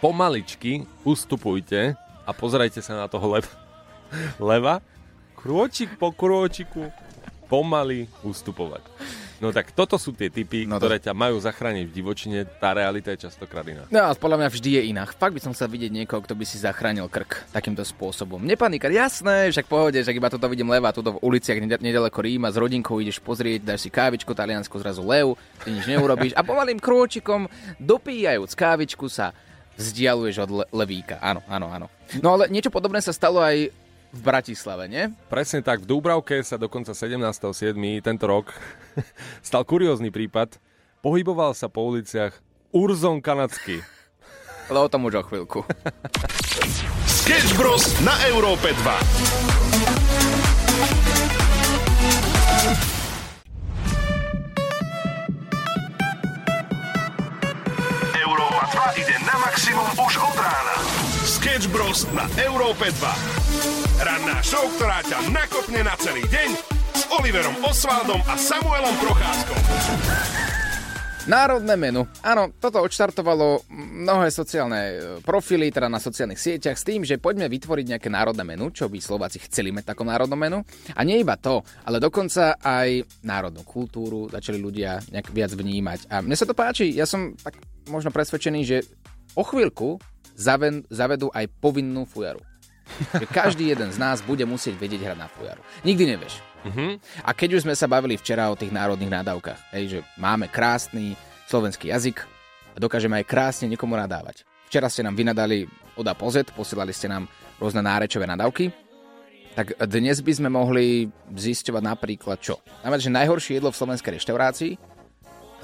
Pomaličky 0.00 0.86
ustupujte 1.02 1.96
a 2.24 2.30
pozerajte 2.32 2.80
sa 2.80 3.04
na 3.04 3.06
toho 3.10 3.36
lev- 3.36 3.56
leva. 4.40 4.80
Krôčik 5.36 5.98
po 6.00 6.14
krôčiku 6.14 6.88
pomaly 7.46 8.08
ustupovať. 8.22 8.82
No 9.36 9.52
tak 9.52 9.68
toto 9.70 9.96
sú 9.96 10.10
tie 10.10 10.28
typy, 10.28 10.64
No 10.64 10.76
to- 10.76 10.86
ktoré 10.86 10.96
ťa 10.96 11.12
majú 11.12 11.36
zachrániť 11.36 11.84
v 11.84 11.92
divočine. 11.92 12.38
Tá 12.56 12.72
realita 12.72 13.12
je 13.12 13.28
častokrát 13.28 13.62
iná. 13.62 13.84
No 13.86 14.00
a 14.02 14.12
podľa 14.12 14.40
mňa 14.40 14.48
vždy 14.48 14.70
je 14.72 14.82
inak. 14.88 15.12
Fakt 15.12 15.36
by 15.36 15.40
som 15.40 15.52
chcel 15.52 15.68
vidieť 15.68 15.92
niekoho, 15.92 16.20
kto 16.20 16.32
by 16.32 16.42
si 16.42 16.56
zachránil 16.56 17.04
krk 17.06 17.52
takýmto 17.52 17.82
spôsobom. 17.82 18.40
Nepanikať, 18.40 18.88
jasné, 18.88 19.52
však 19.52 19.66
pohode, 19.66 19.98
že 19.98 20.08
iba 20.10 20.26
toto 20.26 20.46
vidím 20.46 20.68
leva, 20.68 20.88
tuto 20.88 21.16
v 21.16 21.22
uliciach 21.22 21.52
nedaleko 21.60 22.16
Ríma, 22.16 22.48
s 22.48 22.56
rodinkou 22.56 22.96
ideš 22.96 23.20
pozrieť, 23.20 23.60
dáš 23.66 23.84
si 23.84 23.90
kávičku, 23.90 24.32
Taliansko 24.32 24.80
zrazu 24.80 25.04
lev, 25.04 25.36
ty 25.60 25.70
nič 25.70 25.84
neurobíš 25.84 26.32
a 26.32 26.40
pomalým 26.40 26.80
krôčikom, 26.80 27.44
dopíjajúc 27.76 28.56
kávičku 28.56 29.06
sa 29.06 29.36
vzdialuješ 29.76 30.36
od 30.40 30.50
le- 30.50 30.68
levíka. 30.72 31.20
Áno, 31.20 31.44
áno, 31.44 31.68
áno. 31.68 31.86
No 32.24 32.40
ale 32.40 32.48
niečo 32.48 32.72
podobné 32.72 33.04
sa 33.04 33.12
stalo 33.12 33.44
aj 33.44 33.68
v 34.16 34.22
Bratislave, 34.24 34.88
nie? 34.88 35.12
Presne 35.28 35.60
tak, 35.60 35.84
v 35.84 35.92
Dúbravke 35.92 36.40
sa 36.40 36.56
dokonca 36.56 36.96
17.7. 36.96 37.76
tento 38.00 38.24
rok 38.24 38.48
stal 39.46 39.68
kuriózny 39.68 40.08
prípad. 40.08 40.56
Pohyboval 41.04 41.52
sa 41.52 41.68
po 41.68 41.84
uliciach 41.84 42.32
Urzon 42.72 43.20
kanadský. 43.20 43.84
Ale 44.72 44.82
o 44.82 44.88
tom 44.88 45.04
už 45.06 45.20
o 45.20 45.22
chvíľku. 45.28 45.60
Sketch 47.26 47.54
Bros. 47.54 47.84
na 48.02 48.16
Európe 48.32 48.72
2. 48.72 48.80
Európa 58.26 58.62
2 58.96 59.00
ide 59.04 59.16
na 59.22 59.36
maximum 59.38 59.86
už 59.94 60.14
od 60.18 60.34
rána. 60.34 60.95
Sketch 61.46 61.70
Bros. 61.70 62.02
na 62.10 62.26
Európe 62.42 62.90
2. 62.90 64.02
Ranná 64.02 64.42
show, 64.42 64.66
ktorá 64.66 64.98
ťa 65.06 65.30
nakopne 65.30 65.86
na 65.86 65.94
celý 65.94 66.26
deň 66.26 66.48
s 66.90 67.06
Oliverom 67.14 67.54
Osvaldom 67.62 68.18
a 68.26 68.34
Samuelom 68.34 68.90
Procházkom. 68.98 69.54
Národné 71.30 71.78
menu. 71.78 72.02
Áno, 72.26 72.50
toto 72.58 72.82
odštartovalo 72.82 73.62
mnohé 73.70 74.34
sociálne 74.34 74.82
e, 74.90 74.94
profily, 75.22 75.70
teda 75.70 75.86
na 75.86 76.02
sociálnych 76.02 76.42
sieťach, 76.42 76.74
s 76.74 76.82
tým, 76.82 77.06
že 77.06 77.22
poďme 77.22 77.46
vytvoriť 77.46 77.94
nejaké 77.94 78.10
národné 78.10 78.42
menu, 78.42 78.74
čo 78.74 78.90
by 78.90 78.98
Slováci 78.98 79.38
chceli 79.46 79.70
mať 79.70 79.94
takom 79.94 80.10
národnom 80.10 80.34
menu. 80.34 80.66
A 80.98 81.06
nie 81.06 81.22
iba 81.22 81.38
to, 81.38 81.62
ale 81.86 82.02
dokonca 82.02 82.58
aj 82.58 83.22
národnú 83.22 83.62
kultúru 83.62 84.26
začali 84.34 84.58
ľudia 84.58 84.98
nejak 85.14 85.30
viac 85.30 85.54
vnímať. 85.54 86.10
A 86.10 86.26
mne 86.26 86.34
sa 86.34 86.42
to 86.42 86.58
páči, 86.58 86.90
ja 86.90 87.06
som 87.06 87.38
tak 87.38 87.54
možno 87.86 88.10
presvedčený, 88.10 88.60
že 88.66 88.82
o 89.38 89.46
chvíľku 89.46 90.02
zavedú 90.36 91.32
aj 91.32 91.48
povinnú 91.58 92.04
fujaru. 92.04 92.44
Že 93.18 93.26
každý 93.26 93.74
jeden 93.74 93.90
z 93.90 93.98
nás 93.98 94.22
bude 94.22 94.46
musieť 94.46 94.78
vedieť 94.78 95.10
hrať 95.10 95.18
na 95.18 95.26
fujaru. 95.26 95.58
Nikdy 95.82 96.04
nevieš. 96.06 96.38
A 97.22 97.30
keď 97.34 97.58
už 97.58 97.64
sme 97.66 97.74
sa 97.74 97.90
bavili 97.90 98.14
včera 98.18 98.50
o 98.50 98.58
tých 98.58 98.74
národných 98.74 99.10
nádavkách, 99.10 99.74
hej, 99.74 99.84
že 99.86 99.98
máme 100.18 100.50
krásny 100.50 101.18
slovenský 101.46 101.90
jazyk 101.90 102.26
a 102.74 102.78
dokážeme 102.78 103.18
aj 103.22 103.30
krásne 103.30 103.66
niekomu 103.70 103.94
nadávať. 103.94 104.42
Včera 104.66 104.90
ste 104.90 105.06
nám 105.06 105.14
vynadali 105.14 105.66
od 105.94 106.06
A 106.10 106.14
po 106.14 106.26
Z, 106.26 106.50
posielali 106.50 106.90
ste 106.90 107.06
nám 107.06 107.30
rôzne 107.62 107.86
nárečové 107.86 108.26
nadávky, 108.26 108.74
tak 109.54 109.72
dnes 109.88 110.20
by 110.20 110.32
sme 110.36 110.50
mohli 110.52 111.08
zisťovať 111.32 111.82
napríklad 111.86 112.38
čo? 112.42 112.60
Napríklad, 112.84 113.02
že 113.08 113.14
najhoršie 113.14 113.56
jedlo 113.56 113.70
v 113.72 113.78
slovenskej 113.78 114.12
reštaurácii, 114.20 114.72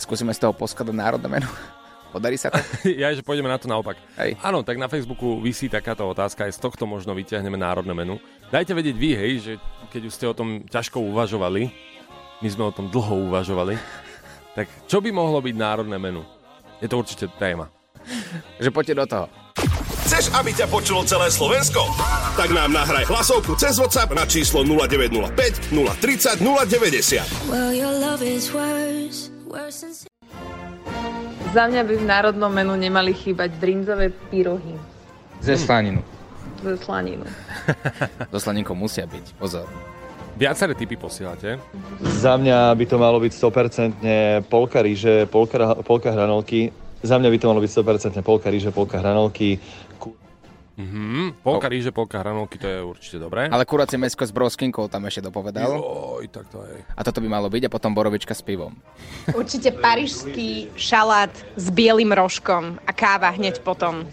skúsime 0.01 0.33
z 0.33 0.41
toho 0.41 0.57
poskladať 0.57 0.95
národné 0.97 1.29
meno. 1.29 1.51
Podarí 2.13 2.37
sa 2.37 2.53
to? 2.53 2.61
ja, 3.03 3.09
že 3.17 3.25
pôjdeme 3.25 3.49
na 3.49 3.57
to 3.57 3.67
naopak. 3.67 3.97
Hej. 4.21 4.37
Áno, 4.45 4.61
tak 4.61 4.77
na 4.77 4.87
Facebooku 4.93 5.41
vysí 5.41 5.73
takáto 5.73 6.05
otázka, 6.05 6.45
aj 6.45 6.53
z 6.53 6.61
tohto 6.61 6.85
možno 6.85 7.17
vyťahneme 7.17 7.57
národné 7.57 7.97
menu. 7.97 8.21
Dajte 8.53 8.77
vedieť 8.77 8.97
vy, 9.01 9.11
hej, 9.17 9.33
že 9.41 9.53
keď 9.89 10.03
už 10.05 10.13
ste 10.13 10.29
o 10.29 10.37
tom 10.37 10.69
ťažko 10.69 11.01
uvažovali, 11.01 11.73
my 12.45 12.49
sme 12.53 12.69
o 12.69 12.73
tom 12.77 12.93
dlho 12.93 13.33
uvažovali, 13.33 13.81
tak 14.57 14.69
čo 14.85 15.01
by 15.01 15.09
mohlo 15.09 15.41
byť 15.41 15.55
národné 15.57 15.97
menu? 15.97 16.21
Je 16.85 16.87
to 16.93 17.01
určite 17.01 17.33
téma. 17.41 17.73
že 18.61 18.69
poďte 18.69 18.95
do 19.01 19.07
toho. 19.09 19.27
Chceš, 20.13 20.29
aby 20.37 20.53
ťa 20.53 20.69
počulo 20.69 21.07
celé 21.09 21.33
Slovensko? 21.33 21.89
Tak 22.37 22.53
nám 22.53 22.75
nahraj 22.75 23.09
hlasovku 23.09 23.57
cez 23.57 23.81
WhatsApp 23.81 24.13
na 24.13 24.29
číslo 24.29 24.61
0905 24.61 25.73
030 25.73 26.45
090. 26.45 27.49
Well, 27.49 27.73
Za 31.53 31.69
mňa 31.69 31.85
by 31.85 31.95
v 32.01 32.05
národnom 32.09 32.49
menu 32.49 32.73
nemali 32.81 33.13
chýbať 33.13 33.53
brinzové 33.61 34.09
pyrohy 34.09 34.73
Ze 35.45 35.61
slaninu. 35.61 36.01
zo 36.65 36.81
slaninu. 36.81 37.29
So 38.33 38.41
slaninkou 38.41 38.73
musia 38.73 39.05
byť. 39.05 39.37
Pozor. 39.37 39.69
Viaceré 40.33 40.73
typy 40.73 40.97
posielate. 40.97 41.61
Za 42.01 42.41
mňa 42.41 42.73
by 42.73 42.85
to 42.89 42.97
malo 42.97 43.21
byť 43.21 43.33
100% 43.37 44.49
polka 44.49 44.81
ríže, 44.81 45.29
polka, 45.29 45.77
polka 45.85 46.09
hranolky. 46.09 46.73
Za 47.05 47.21
mňa 47.21 47.29
by 47.29 47.39
to 47.39 47.47
malo 47.53 47.61
byť 47.61 47.71
100% 47.85 48.25
polka 48.25 48.49
ríže, 48.49 48.73
polka 48.73 48.97
hranolky. 48.97 49.61
Mhm, 50.73 51.45
polka 51.45 51.69
ríže, 51.69 51.93
polka 51.93 52.25
hranolky, 52.25 52.57
to 52.57 52.65
je 52.65 52.81
určite 52.81 53.21
dobré. 53.21 53.45
Ale 53.53 53.69
kuracie 53.69 54.01
mesko 54.01 54.25
s 54.25 54.33
broskinkou 54.33 54.89
tam 54.89 55.05
ešte 55.05 55.29
dopovedal. 55.29 55.69
Oj, 55.69 56.33
tak 56.33 56.49
to 56.49 56.65
je. 56.65 56.81
A 56.97 57.01
toto 57.05 57.21
by 57.21 57.29
malo 57.29 57.53
byť 57.53 57.69
a 57.69 57.71
potom 57.71 57.93
borovička 57.93 58.33
s 58.33 58.41
pivom. 58.41 58.73
Určite 59.37 59.69
parížský 59.77 60.73
šalát 60.73 61.33
s 61.61 61.67
bielým 61.69 62.17
rožkom 62.17 62.81
a 62.89 62.91
káva 62.97 63.37
hneď 63.37 63.61
potom. 63.61 64.09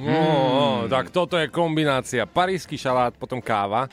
No, 0.00 0.86
tak 0.86 1.10
toto 1.10 1.36
je 1.36 1.50
kombinácia. 1.50 2.24
Parísky 2.24 2.78
šalát, 2.78 3.12
potom 3.18 3.42
káva. 3.42 3.90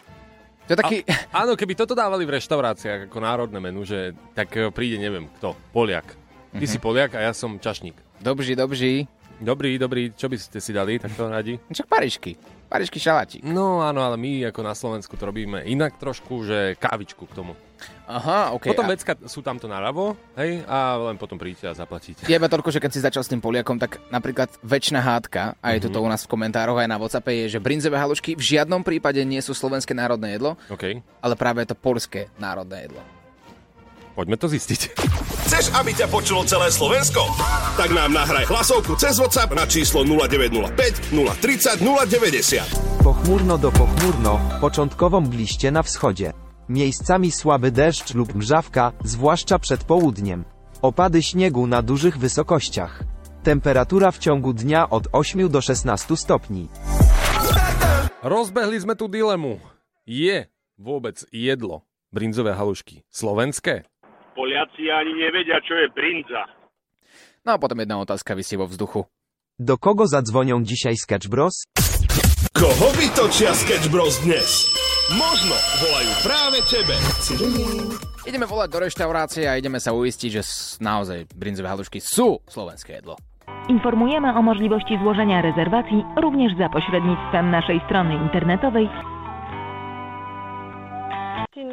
To 0.67 0.75
je 0.75 0.77
taký... 0.77 0.97
A, 1.33 1.43
áno, 1.43 1.55
keby 1.55 1.73
toto 1.75 1.95
dávali 1.95 2.23
v 2.27 2.39
reštauráciách 2.39 3.11
ako 3.11 3.17
národné 3.19 3.59
menu, 3.59 3.87
že 3.87 4.11
tak 4.35 4.51
e, 4.55 4.67
príde, 4.71 4.99
neviem 4.99 5.31
kto, 5.39 5.55
Poliak. 5.71 6.15
Ty 6.51 6.65
si 6.67 6.79
Poliak 6.79 7.15
a 7.15 7.23
ja 7.23 7.31
som 7.31 7.59
čašník. 7.59 7.95
Dobří, 8.19 8.55
dobří. 8.55 9.07
Dobrý, 9.37 9.77
dobrý, 9.77 10.17
čo 10.17 10.25
by 10.25 10.37
ste 10.41 10.57
si 10.57 10.73
dali, 10.73 10.97
tak 10.97 11.13
to 11.13 11.29
radi? 11.29 11.61
Čak 11.69 11.85
parížky. 11.85 12.33
Parížky 12.65 12.97
šalátik. 12.97 13.45
No 13.45 13.85
áno, 13.85 14.01
ale 14.01 14.17
my 14.17 14.49
ako 14.49 14.61
na 14.65 14.73
Slovensku 14.73 15.13
to 15.13 15.29
robíme 15.29 15.61
inak 15.61 16.01
trošku, 16.01 16.41
že 16.41 16.73
kávičku 16.81 17.29
k 17.29 17.37
tomu. 17.37 17.53
Aha, 18.09 18.57
OK. 18.57 18.73
Potom 18.73 18.89
a... 18.89 18.97
vecka 18.97 19.13
sú 19.29 19.45
tamto 19.45 19.69
naľavo, 19.69 20.17
hej, 20.41 20.65
a 20.65 20.97
len 20.97 21.21
potom 21.21 21.37
príďte 21.37 21.69
a 21.69 21.77
zaplatíte. 21.77 22.25
Je 22.25 22.33
iba 22.33 22.49
toľko, 22.49 22.73
že 22.73 22.81
keď 22.81 22.91
si 22.91 23.05
začal 23.05 23.21
s 23.21 23.29
tým 23.29 23.37
Poliakom, 23.37 23.77
tak 23.77 24.01
napríklad 24.09 24.49
väčšina 24.65 25.05
hádka, 25.05 25.61
a 25.61 25.67
je 25.77 25.85
to 25.85 25.93
to 25.93 26.01
u 26.01 26.09
nás 26.09 26.25
v 26.25 26.31
komentároch 26.33 26.81
aj 26.81 26.89
na 26.89 26.97
WhatsAppe, 26.97 27.45
je, 27.45 27.53
že 27.53 27.61
brinzové 27.61 28.01
halušky 28.01 28.33
v 28.33 28.41
žiadnom 28.41 28.81
prípade 28.81 29.21
nie 29.21 29.43
sú 29.45 29.53
slovenské 29.53 29.93
národné 29.93 30.41
jedlo, 30.41 30.57
OK, 30.73 30.97
ale 31.21 31.33
práve 31.37 31.61
je 31.61 31.69
to 31.69 31.77
polské 31.77 32.33
národné 32.41 32.89
jedlo. 32.89 33.16
Poďme 34.17 34.33
to 34.41 34.49
zistiť. 34.49 34.97
Chceš, 35.45 35.69
aby 35.77 35.93
ťa 35.93 36.09
počulo 36.09 36.41
celé 36.41 36.73
Slovensko? 36.73 37.21
Tak 37.77 37.93
nám 37.93 38.17
nahraj 38.17 38.49
hlasovku 38.49 38.97
cez 38.97 39.21
WhatsApp 39.21 39.53
na 39.53 39.69
číslo 39.69 40.01
0905 40.01 41.13
030 41.13 41.77
090. 41.77 43.05
Pochmurno 43.05 43.61
do 43.61 43.69
pochmurno, 43.69 44.41
początkowo 44.57 45.21
mgliście 45.21 45.69
na 45.69 45.85
wschodzie. 45.85 46.33
Miejscami 46.69 47.31
słaby 47.31 47.71
deszcz 47.71 48.17
lub 48.17 48.35
mrzawka, 48.35 48.91
zwłaszcza 49.05 49.59
przed 49.59 49.83
południem. 49.83 50.43
Opady 50.81 51.23
śniegu 51.23 51.67
na 51.67 51.81
dużych 51.81 52.17
wysokościach. 52.17 53.03
Temperatura 53.43 54.11
w 54.11 54.17
ciągu 54.17 54.53
dnia 54.53 54.89
od 54.89 55.07
8 55.11 55.49
do 55.49 55.61
16 55.61 56.17
stopni. 56.17 56.67
Rozbehli 58.19 58.81
sme 58.81 58.99
tú 58.99 59.07
dilemu. 59.07 59.61
Je 60.03 60.51
vôbec 60.75 61.23
jedlo 61.31 61.87
brinzové 62.11 62.55
halušky 62.55 63.05
slovenské? 63.11 63.85
Poliaci 64.37 64.85
ani 64.93 65.17
nevedia, 65.17 65.57
čo 65.65 65.73
je 65.73 65.89
brinza. 65.89 66.45
No 67.41 67.55
a 67.55 67.57
potom 67.57 67.81
jedna 67.81 67.97
otázka 67.97 68.37
vysí 68.37 68.53
vo 68.53 68.69
vzduchu. 68.69 69.09
Do 69.57 69.81
kogo 69.81 70.05
zadzwonią 70.05 70.61
dzisiaj 70.61 70.93
Sketch 70.93 71.25
Bros? 71.25 71.65
Koho 72.53 72.87
vytočia 72.93 73.49
Sketch 73.57 73.89
Bros 73.89 74.21
dnes? 74.21 74.69
Možno 75.09 75.55
volajú 75.81 76.11
práve 76.21 76.57
tebe. 76.69 76.93
Ideme 78.27 78.45
volať 78.45 78.69
do 78.69 78.79
reštaurácie 78.83 79.47
a 79.47 79.55
ideme 79.55 79.79
sa 79.79 79.95
uistiť, 79.95 80.29
že 80.29 80.43
s- 80.43 80.77
naozaj 80.77 81.31
brinzové 81.33 81.71
halušky 81.71 81.97
sú 81.97 82.43
slovenské 82.45 82.99
jedlo. 83.01 83.15
Informujemy 83.71 84.29
o 84.35 84.41
możliwości 84.43 84.99
złożenia 85.01 85.41
rezerwacji 85.41 86.03
również 86.21 86.51
za 86.59 86.69
pośrednictwem 86.69 87.51
naszej 87.51 87.79
strony 87.87 88.13
internetowej 88.15 88.85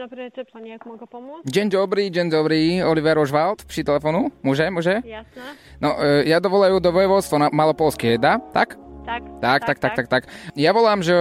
Dzień 0.04 0.10
dobry, 0.10 0.24
recepcja, 0.24 0.60
jak 0.60 0.86
mogę 0.86 1.06
pomóc? 1.06 1.40
Deň 1.48 1.68
dobrý, 1.68 2.10
deň 2.10 2.28
dobrý. 2.28 2.84
Oliver 2.84 3.16
Ožvald 3.18 3.64
przy 3.64 3.80
telefonu. 3.84 4.28
Môže, 4.44 4.68
môže? 4.68 5.00
Jasne. 5.00 5.56
No, 5.80 5.96
e, 5.96 6.28
ja 6.28 6.44
dovolajú 6.44 6.76
do 6.76 6.92
vojvodstva 6.92 7.36
na 7.40 7.48
Malopolské, 7.48 8.20
dá? 8.20 8.36
Tak? 8.52 8.76
Tak. 9.08 9.22
Tak, 9.40 9.60
tak, 9.64 9.78
tak, 9.80 9.92
tak, 9.96 10.06
tak. 10.12 10.22
Ja 10.60 10.76
volám, 10.76 11.00
že 11.00 11.16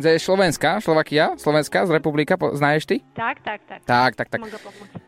ze 0.00 0.16
Slovenska, 0.16 0.80
Slovakia, 0.80 1.36
Slovenská 1.36 1.84
z 1.84 1.92
republika, 1.92 2.40
po- 2.40 2.56
znaš 2.56 2.88
ty? 2.88 3.04
Tak, 3.12 3.44
tak, 3.44 3.60
tak. 3.68 3.84
Tak, 3.84 4.16
tak, 4.16 4.28
tak. 4.32 4.40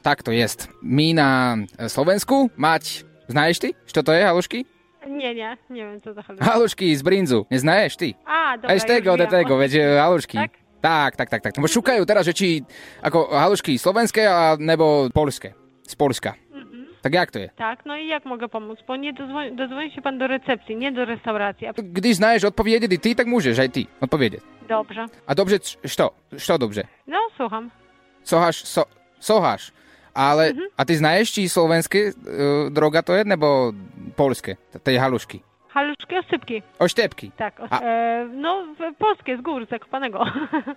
Tak 0.05 0.19
to 0.21 0.29
jest. 0.37 0.69
My 0.85 1.17
na 1.17 1.57
e, 1.81 1.89
Slovensku 1.89 2.53
mať, 2.53 3.09
znaš 3.33 3.65
ty, 3.65 3.73
čo 3.89 4.05
to 4.05 4.13
je, 4.13 4.29
halušky? 4.29 4.69
Nie, 5.09 5.33
nie, 5.33 5.57
nie 5.73 5.89
wiem 5.89 6.05
co 6.05 6.13
to. 6.13 6.21
Halušky 6.37 6.93
z 6.93 7.01
brinzu, 7.01 7.49
neznaješ 7.49 7.97
ty? 7.97 8.13
A, 8.29 8.61
dobra, 8.61 8.77
Aj 8.77 8.77
z 8.77 8.85
tego, 8.85 9.17
do 9.17 9.25
tego, 9.25 9.57
veď 9.57 9.73
e, 9.81 9.85
halušky. 10.05 10.37
Tak? 10.37 10.66
Tak, 10.87 11.19
tak, 11.19 11.29
tak, 11.31 11.43
tak. 11.43 11.53
Bo 11.59 11.67
šukajú 11.67 12.07
teraz, 12.07 12.23
že 12.23 12.35
či 12.35 12.63
ako 13.03 13.27
halušky 13.35 13.75
slovenské 13.75 14.23
a 14.23 14.55
nebo 14.55 15.11
polské. 15.11 15.59
Z 15.83 15.95
Polska. 15.99 16.39
Tak 17.03 17.13
jak 17.15 17.31
to 17.31 17.39
je? 17.39 17.49
Tak, 17.55 17.87
no 17.87 17.95
i 17.95 18.07
jak 18.11 18.23
mogę 18.27 18.47
pomóc? 18.49 18.79
Bo 18.87 18.97
nie 18.97 19.13
dozwoni, 19.15 19.55
dozwoni 19.55 19.91
się 19.95 20.03
pan 20.03 20.19
do 20.19 20.27
recepcji, 20.27 20.77
nie 20.77 20.91
do 20.93 21.05
restauracji. 21.05 21.67
Když 21.75 22.17
znaješ 22.17 22.51
odpovedieť 22.51 22.99
ty, 22.99 23.15
tak 23.15 23.27
môžeš 23.31 23.59
aj 23.63 23.71
ty 23.71 23.83
odpovedieť. 24.03 24.43
Dobrze. 24.67 25.07
A 25.27 25.31
č- 25.59 25.79
što? 25.87 26.11
Što 26.39 26.59
dobře? 26.59 26.83
No, 27.07 27.19
słucham. 27.39 27.71
Soháš, 28.27 28.67
so, 28.67 28.83
soháš. 29.23 29.71
Ale, 30.15 30.51
Mhm. 30.51 30.67
a 30.79 30.83
ty 30.85 30.97
znaješ, 30.99 31.29
či 31.31 31.43
slovenské 31.47 32.11
uh, 32.11 32.15
droga 32.75 33.03
to 33.07 33.15
je, 33.15 33.23
nebo 33.23 33.71
polské? 34.19 34.59
T- 34.75 34.79
Tej 34.83 34.97
halušky. 34.99 35.46
Haluszki, 35.77 36.19
osypki. 36.19 36.63
Oštepky. 36.79 37.31
Tak, 37.37 37.61
o, 37.61 37.65
e, 37.83 38.29
no 38.33 38.65
polskie 38.99 39.37
z 39.37 39.41
gór, 39.41 39.67
Zakopanego. 39.71 40.25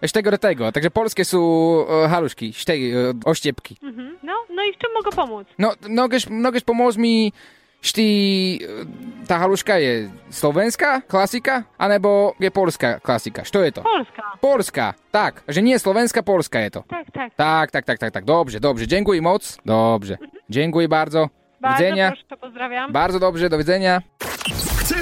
Z 0.04 0.12
tego 0.18 0.32
do 0.32 0.38
tego. 0.38 0.72
Takže 0.72 0.92
polskie 0.92 1.24
sú 1.24 1.40
uh, 1.40 2.12
halušky, 2.12 2.52
štej, 2.52 2.80
uh, 2.92 3.16
oštepky. 3.24 3.80
Mhm. 3.80 4.20
No, 4.24 4.36
no 4.52 4.60
i 4.64 4.74
w 4.74 4.78
czym 4.78 4.92
mogę 4.92 5.12
pomóc? 5.16 5.48
No, 5.56 5.72
mogeš, 5.88 6.28
mogeš 6.28 6.68
pomôcť 6.68 6.98
mi, 7.00 7.32
či 7.80 8.08
uh, 8.60 8.84
tá 9.24 9.40
haluška 9.40 9.80
je 9.80 10.12
slovenská 10.36 11.08
klasika, 11.08 11.64
anebo 11.80 12.36
je 12.36 12.52
polská 12.52 13.00
klasika? 13.00 13.48
Što 13.48 13.64
je 13.64 13.72
to? 13.72 13.82
Polska. 13.88 14.24
Polská, 14.44 14.88
tak. 15.16 15.48
Že 15.48 15.64
nie 15.64 15.80
slovenská, 15.80 16.28
polská 16.28 16.60
je 16.68 16.76
to. 16.76 16.82
Tak, 16.92 17.08
tak. 17.16 17.30
Tak, 17.40 17.68
tak, 17.72 17.84
tak, 17.88 17.98
tak, 18.04 18.12
tak. 18.12 18.24
Dobrze, 18.28 18.60
dobrze. 18.60 18.84
Dziękuję 18.84 19.24
moc. 19.24 19.64
Dobrze. 19.64 20.20
Dziękuję 20.52 20.92
bardzo. 20.92 21.32
Bardzo 21.62 21.84
widzenia. 21.84 22.12
proszę, 22.12 22.38
pozdrawiam. 22.42 22.92
Bardzo 22.92 23.20
dobrze, 23.20 23.50
do 23.50 23.58
widzenia. 23.58 24.04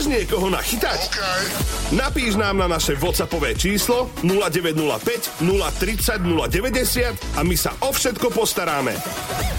Chceš 0.07 0.23
niekoho 0.23 0.47
nachytať? 0.47 1.19
Napíš 1.91 2.39
nám 2.39 2.63
na 2.63 2.71
naše 2.71 2.95
WhatsAppové 2.95 3.51
číslo 3.59 4.07
0905 4.23 5.43
030 5.43 6.23
090 6.23 7.35
a 7.35 7.43
my 7.43 7.55
sa 7.59 7.75
o 7.83 7.91
všetko 7.91 8.31
postaráme. 8.31 8.95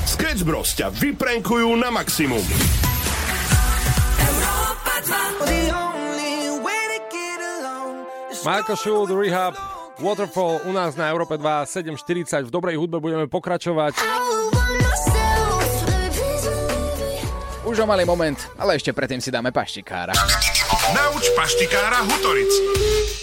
Sketch 0.09 0.49
Bros 0.49 0.73
ťa 0.73 0.89
vyprenkujú 0.89 1.69
na 1.77 1.93
maximum. 1.93 2.41
Michael 8.41 8.79
Schultz, 8.81 9.13
Rehab, 9.13 9.53
Waterfall 10.01 10.65
u 10.65 10.73
nás 10.73 10.97
na 10.97 11.13
Európe 11.13 11.37
2, 11.37 11.45
7.40. 11.69 12.49
V 12.49 12.51
dobrej 12.57 12.81
hudbe 12.81 12.97
budeme 12.97 13.29
pokračovať. 13.29 14.01
Už 17.79 17.87
o 17.87 17.95
malý 17.95 18.03
moment, 18.03 18.35
ale 18.59 18.75
ešte 18.75 18.91
predtým 18.91 19.23
si 19.23 19.31
dáme 19.31 19.55
paštikára. 19.55 20.11
Nauč 20.99 21.31
paštikára 21.39 22.03
Hutoric. 22.11 22.51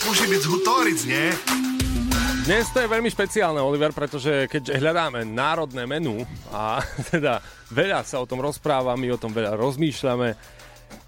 Môže 0.08 0.32
byť 0.32 0.40
z 0.40 0.48
Hutoric, 0.48 1.00
nie? 1.04 1.28
Dnes 2.48 2.64
to 2.72 2.80
je 2.80 2.88
veľmi 2.88 3.12
špeciálne, 3.12 3.60
Oliver, 3.60 3.92
pretože 3.92 4.48
keď 4.48 4.80
hľadáme 4.80 5.28
národné 5.28 5.84
menu 5.84 6.24
a 6.56 6.80
teda 7.12 7.44
veľa 7.68 8.08
sa 8.08 8.24
o 8.24 8.30
tom 8.32 8.40
rozpráva, 8.40 8.96
my 8.96 9.12
o 9.12 9.20
tom 9.20 9.36
veľa 9.36 9.60
rozmýšľame, 9.60 10.40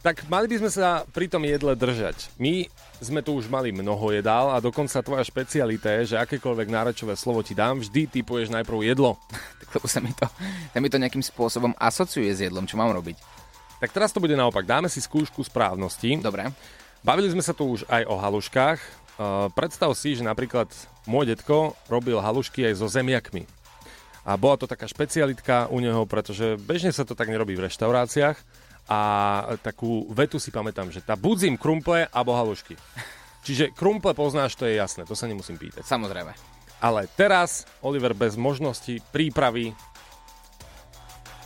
tak 0.04 0.28
mali 0.28 0.52
by 0.52 0.68
sme 0.68 0.68
sa 0.68 1.08
pri 1.08 1.32
tom 1.32 1.48
jedle 1.48 1.72
držať. 1.72 2.36
My 2.36 2.68
sme 3.00 3.24
tu 3.24 3.32
už 3.32 3.48
mali 3.48 3.72
mnoho 3.72 4.12
jedál 4.12 4.52
a 4.52 4.60
dokonca 4.60 5.00
tvoja 5.00 5.24
špecialita 5.24 6.04
je, 6.04 6.12
že 6.12 6.20
akékoľvek 6.20 6.68
náračové 6.68 7.16
slovo 7.16 7.40
ti 7.48 7.56
dám, 7.56 7.80
vždy 7.80 8.12
typuješ 8.12 8.52
najprv 8.52 8.92
jedlo. 8.92 9.16
Tak 9.68 9.84
lebo 9.84 9.88
sa 9.92 10.00
mi 10.00 10.16
to, 10.16 10.24
sa 10.72 10.80
mi 10.80 10.88
to 10.88 10.96
nejakým 10.96 11.20
spôsobom 11.20 11.76
asociuje 11.76 12.32
s 12.32 12.40
jedlom, 12.40 12.64
čo 12.64 12.80
mám 12.80 12.96
robiť. 12.96 13.37
Tak 13.78 13.94
teraz 13.94 14.10
to 14.10 14.18
bude 14.18 14.34
naopak. 14.34 14.66
Dáme 14.66 14.90
si 14.90 14.98
skúšku 14.98 15.46
správnosti. 15.46 16.18
Dobre. 16.18 16.50
Bavili 17.06 17.30
sme 17.30 17.46
sa 17.46 17.54
tu 17.54 17.70
už 17.78 17.86
aj 17.86 18.10
o 18.10 18.18
haluškách. 18.18 18.80
Uh, 19.18 19.50
predstav 19.54 19.94
si, 19.94 20.18
že 20.18 20.26
napríklad 20.26 20.70
môj 21.06 21.34
detko 21.34 21.78
robil 21.90 22.18
halušky 22.18 22.66
aj 22.70 22.74
so 22.82 22.90
zemiakmi. 22.90 23.46
A 24.28 24.36
bola 24.36 24.60
to 24.60 24.68
taká 24.68 24.90
špecialitka 24.90 25.72
u 25.72 25.80
neho, 25.80 26.04
pretože 26.04 26.60
bežne 26.60 26.92
sa 26.92 27.08
to 27.08 27.16
tak 27.16 27.32
nerobí 27.32 27.56
v 27.56 27.70
reštauráciách. 27.70 28.38
A 28.88 29.00
takú 29.64 30.08
vetu 30.12 30.40
si 30.40 30.52
pamätám, 30.52 30.92
že 30.92 31.04
tá 31.04 31.16
budzím 31.16 31.56
krumple 31.56 32.10
alebo 32.12 32.36
halušky. 32.36 32.76
Čiže 33.48 33.72
krumple 33.72 34.12
poznáš, 34.12 34.60
to 34.60 34.68
je 34.68 34.76
jasné, 34.76 35.08
to 35.08 35.16
sa 35.16 35.30
nemusím 35.30 35.56
pýtať. 35.56 35.88
Samozrejme. 35.88 36.36
Ale 36.84 37.08
teraz, 37.16 37.64
Oliver, 37.80 38.12
bez 38.12 38.36
možnosti 38.36 39.00
prípravy 39.16 39.72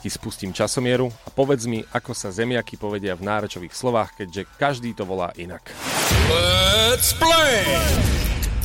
ti 0.02 0.10
spustím 0.10 0.50
časomieru 0.50 1.14
a 1.14 1.30
povedz 1.30 1.70
mi, 1.70 1.86
ako 1.86 2.18
sa 2.18 2.34
zemiaky 2.34 2.74
povedia 2.82 3.14
v 3.14 3.22
nárečových 3.22 3.78
slovách, 3.78 4.18
keďže 4.18 4.50
každý 4.58 4.98
to 4.98 5.06
volá 5.06 5.30
inak. 5.38 5.70
Let's 6.26 7.14
play! 7.14 7.62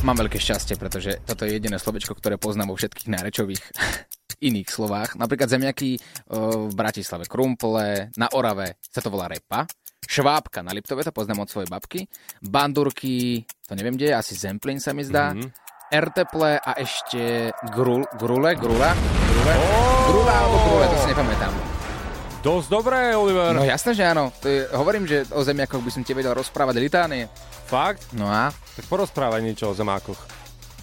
Mám 0.01 0.17
veľké 0.25 0.41
šťastie, 0.41 0.81
pretože 0.81 1.21
toto 1.29 1.45
je 1.45 1.53
jediné 1.53 1.77
slovečko, 1.77 2.17
ktoré 2.17 2.41
poznám 2.41 2.73
vo 2.73 2.77
všetkých 2.81 3.13
nárečových 3.13 3.61
iných 4.49 4.65
slovách. 4.65 5.13
Napríklad 5.13 5.53
zemiaky 5.53 6.01
v 6.33 6.73
Bratislave 6.73 7.29
krumple, 7.29 8.09
na 8.17 8.27
Orave 8.33 8.81
sa 8.81 9.05
to 9.05 9.13
volá 9.13 9.29
repa, 9.29 9.69
švábka 10.09 10.65
na 10.65 10.73
Liptove, 10.73 11.05
to 11.05 11.13
poznám 11.13 11.45
od 11.45 11.51
svojej 11.53 11.69
babky, 11.69 12.09
bandurky, 12.41 13.45
to 13.45 13.77
neviem 13.77 13.93
kde, 13.93 14.17
asi 14.17 14.33
zemplín 14.33 14.81
sa 14.81 14.95
mi 14.95 15.05
zdá, 15.05 15.37
mm-hmm. 15.37 15.66
Erteple 15.87 16.59
a 16.59 16.75
ešte 16.75 17.55
grul, 17.71 18.03
grule, 18.19 18.59
grula, 18.59 18.91
grule, 18.91 19.53
oh! 19.55 20.03
grula 20.11 20.33
alebo 20.35 20.57
grule, 20.67 20.85
to 20.91 20.97
si 20.99 21.07
nepamätám. 21.15 21.53
Dosť 22.43 22.67
dobré, 22.67 23.15
Oliver. 23.15 23.55
No 23.55 23.63
jasné, 23.63 23.95
že 23.95 24.03
áno. 24.03 24.35
To 24.43 24.51
je, 24.51 24.67
hovorím, 24.75 25.07
že 25.07 25.23
o 25.31 25.39
zemiakoch 25.39 25.79
by 25.79 25.91
som 25.91 26.03
ti 26.03 26.11
vedel 26.11 26.35
rozprávať 26.35 26.75
litánie. 26.83 27.31
Fakt? 27.71 28.11
No 28.11 28.27
a? 28.27 28.51
Tak 28.51 28.83
porozprávaj 28.91 29.39
niečo 29.39 29.71
o 29.71 29.75
zemákoch. 29.75 30.19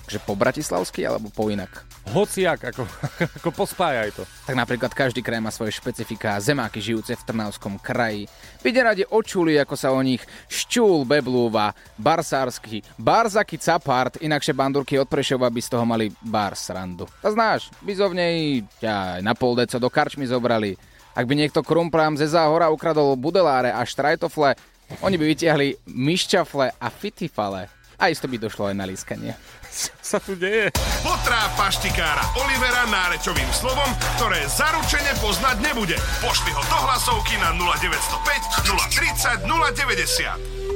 Že 0.09 0.25
po 0.25 0.41
bratislavsky 0.41 1.05
alebo 1.05 1.29
po 1.29 1.53
inak? 1.53 1.85
Hociak, 2.13 2.75
ako, 2.75 2.85
ako 3.41 3.49
pospájaj 3.55 4.13
to. 4.13 4.23
Tak 4.45 4.53
napríklad 4.53 4.93
každý 4.93 5.25
kraj 5.25 5.41
má 5.41 5.49
svoje 5.49 5.73
špecifika, 5.73 6.37
zemáky 6.37 6.83
žijúce 6.83 7.17
v 7.17 7.25
Trnavskom 7.25 7.81
kraji. 7.81 8.29
By 8.61 8.69
radi 8.77 9.05
očuli, 9.09 9.57
ako 9.57 9.73
sa 9.73 9.89
o 9.95 10.01
nich 10.05 10.21
šťúl 10.53 11.09
beblúva, 11.09 11.73
barsársky, 11.97 12.85
barzaky 13.01 13.57
capart, 13.57 14.21
inakšie 14.21 14.53
bandurky 14.53 15.01
od 15.01 15.09
Prešova 15.09 15.49
by 15.49 15.61
z 15.65 15.69
toho 15.73 15.85
mali 15.89 16.13
bar 16.21 16.53
srandu. 16.53 17.09
To 17.25 17.33
znáš, 17.33 17.73
by 17.81 17.93
zo 17.97 18.13
v 18.13 18.19
nej 18.21 18.37
ťa 18.85 19.25
na 19.25 19.33
pol 19.33 19.57
deco 19.57 19.81
do 19.81 19.89
karčmy 19.89 20.29
zobrali. 20.29 20.77
Ak 21.15 21.25
by 21.25 21.35
niekto 21.39 21.63
krumplám 21.63 22.19
ze 22.19 22.27
záhora 22.27 22.69
ukradol 22.75 23.15
budeláre 23.15 23.71
a 23.71 23.87
štrajtofle, 23.87 24.59
oni 25.01 25.17
by 25.17 25.25
vytiahli 25.25 25.89
myšťafle 25.89 26.77
a 26.77 26.87
fitifale. 26.93 27.71
A 27.95 28.11
isto 28.11 28.27
by 28.27 28.37
došlo 28.37 28.69
aj 28.69 28.77
na 28.77 28.85
lískanie. 28.85 29.33
sa 30.11 30.19
tu 30.23 30.39
deje? 30.39 30.71
Potrá 31.03 31.51
paštikára 31.59 32.23
Olivera 32.39 32.87
nárečovým 32.89 33.51
slovom, 33.51 33.91
ktoré 34.17 34.47
zaručene 34.47 35.13
poznať 35.19 35.57
nebude. 35.61 35.97
Pošli 36.23 36.51
ho 36.55 36.63
do 36.71 36.79
hlasovky 36.87 37.35
na 37.43 37.51
0905 37.59 39.47
030 39.47 39.47
090. 39.47 40.75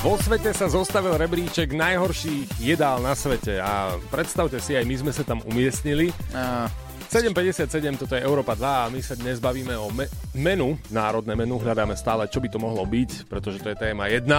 Vo 0.00 0.16
svete 0.16 0.56
sa 0.56 0.64
zostavil 0.64 1.12
rebríček 1.20 1.76
najhorších 1.76 2.56
jedál 2.56 3.04
na 3.04 3.12
svete 3.12 3.60
a 3.60 4.00
predstavte 4.08 4.56
si, 4.56 4.72
aj 4.72 4.88
my 4.88 4.96
sme 4.96 5.12
sa 5.12 5.28
tam 5.28 5.44
umiestnili. 5.44 6.08
A... 6.32 6.72
7.57, 7.10 7.98
toto 7.98 8.14
je 8.14 8.22
Európa 8.22 8.54
2 8.54 8.62
a 8.62 8.86
my 8.86 9.02
sa 9.02 9.18
dnes 9.18 9.42
bavíme 9.42 9.74
o 9.74 9.90
me- 9.90 10.06
menu, 10.30 10.78
národné 10.94 11.34
menu, 11.34 11.58
hľadáme 11.58 11.98
stále, 11.98 12.30
čo 12.30 12.38
by 12.38 12.46
to 12.46 12.62
mohlo 12.62 12.86
byť, 12.86 13.26
pretože 13.26 13.58
to 13.58 13.74
je 13.74 13.76
téma 13.82 14.06
1. 14.06 14.30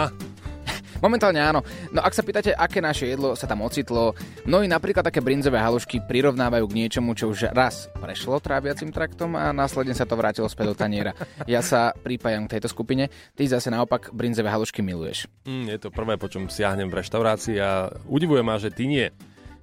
Momentálne 1.00 1.40
áno. 1.40 1.64
No 1.96 2.04
ak 2.04 2.12
sa 2.12 2.26
pýtate, 2.26 2.52
aké 2.52 2.84
naše 2.84 3.08
jedlo 3.08 3.40
sa 3.40 3.48
tam 3.48 3.64
ocitlo, 3.64 4.12
mnohí 4.44 4.68
napríklad 4.68 5.08
také 5.08 5.24
brinzové 5.24 5.64
halušky 5.64 6.04
prirovnávajú 6.04 6.66
k 6.68 6.78
niečomu, 6.78 7.16
čo 7.16 7.32
už 7.32 7.56
raz 7.56 7.88
prešlo 8.04 8.44
tráviacim 8.44 8.92
traktom 8.92 9.40
a 9.40 9.56
následne 9.56 9.96
sa 9.96 10.04
to 10.04 10.20
vrátilo 10.20 10.52
späť 10.52 10.74
do 10.74 10.76
taniera. 10.76 11.16
Ja 11.48 11.64
sa 11.64 11.96
pripájam 11.96 12.50
k 12.50 12.60
tejto 12.60 12.68
skupine, 12.68 13.08
ty 13.38 13.48
zase 13.48 13.72
naopak 13.72 14.12
brinzové 14.12 14.52
halušky 14.52 14.84
miluješ. 14.84 15.32
Mm, 15.48 15.72
je 15.72 15.80
to 15.80 15.90
prvé, 15.94 16.20
po 16.20 16.28
čom 16.28 16.52
siahnem 16.52 16.92
v 16.92 17.00
reštaurácii 17.00 17.58
a 17.62 17.88
udivujem 18.10 18.46
ma, 18.46 18.60
že 18.60 18.74
ty 18.74 18.90
nie. 18.90 19.08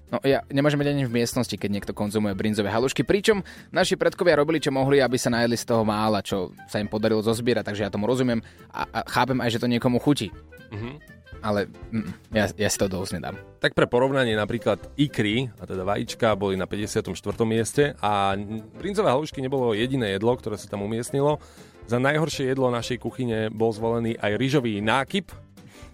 No 0.09 0.25
ja 0.25 0.41
nemôžem 0.49 0.81
byť 0.81 0.89
ani 0.89 1.05
v 1.05 1.17
miestnosti, 1.21 1.53
keď 1.53 1.69
niekto 1.69 1.93
konzumuje 1.93 2.33
brinzové 2.33 2.73
halušky, 2.73 3.05
pričom 3.05 3.45
naši 3.69 4.01
predkovia 4.01 4.41
robili, 4.41 4.57
čo 4.57 4.73
mohli, 4.73 5.05
aby 5.05 5.21
sa 5.21 5.29
najedli 5.29 5.61
z 5.61 5.69
toho 5.69 5.85
mála, 5.85 6.25
čo 6.25 6.57
sa 6.65 6.81
im 6.81 6.89
podarilo 6.89 7.21
zozbierať, 7.21 7.69
takže 7.69 7.85
ja 7.85 7.93
tomu 7.93 8.09
rozumiem 8.09 8.41
a, 8.73 8.89
a 8.89 8.99
chápem 9.05 9.37
aj, 9.45 9.53
že 9.53 9.61
to 9.61 9.69
niekomu 9.69 10.01
chutí. 10.01 10.33
Mm-hmm 10.73 11.18
ale 11.43 11.71
mm, 11.71 12.35
ja, 12.35 12.51
ja 12.51 12.69
si 12.69 12.79
to 12.79 12.91
dosť 12.91 13.21
nedám. 13.21 13.37
Tak 13.59 13.75
pre 13.75 13.91
porovnanie 13.91 14.39
napríklad 14.39 14.95
ikry, 14.95 15.51
a 15.59 15.65
teda 15.67 15.83
vajíčka, 15.83 16.39
boli 16.39 16.55
na 16.55 16.67
54. 16.67 17.11
mieste 17.47 17.99
a 17.99 18.35
brinzové 18.79 19.11
halušky 19.11 19.43
nebolo 19.43 19.75
jediné 19.75 20.15
jedlo, 20.15 20.35
ktoré 20.37 20.55
sa 20.59 20.71
tam 20.71 20.87
umiestnilo. 20.87 21.43
Za 21.89 21.97
najhoršie 21.97 22.53
jedlo 22.53 22.69
našej 22.69 23.01
kuchyne 23.01 23.49
bol 23.49 23.73
zvolený 23.73 24.21
aj 24.21 24.37
rýžový 24.37 24.85
nákyp. 24.85 25.33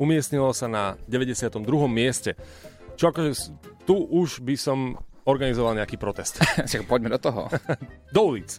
Umiestnilo 0.02 0.50
sa 0.50 0.66
na 0.66 0.98
92. 1.06 1.62
mieste. 1.86 2.34
Čo 2.98 3.14
akože 3.14 3.32
tu 3.86 3.94
už 3.94 4.42
by 4.42 4.54
som 4.58 4.98
organizoval 5.24 5.78
nejaký 5.78 5.96
protest. 5.96 6.42
Poďme 6.90 7.14
do 7.14 7.20
toho. 7.22 7.46
do 8.10 8.20
ulic. 8.26 8.58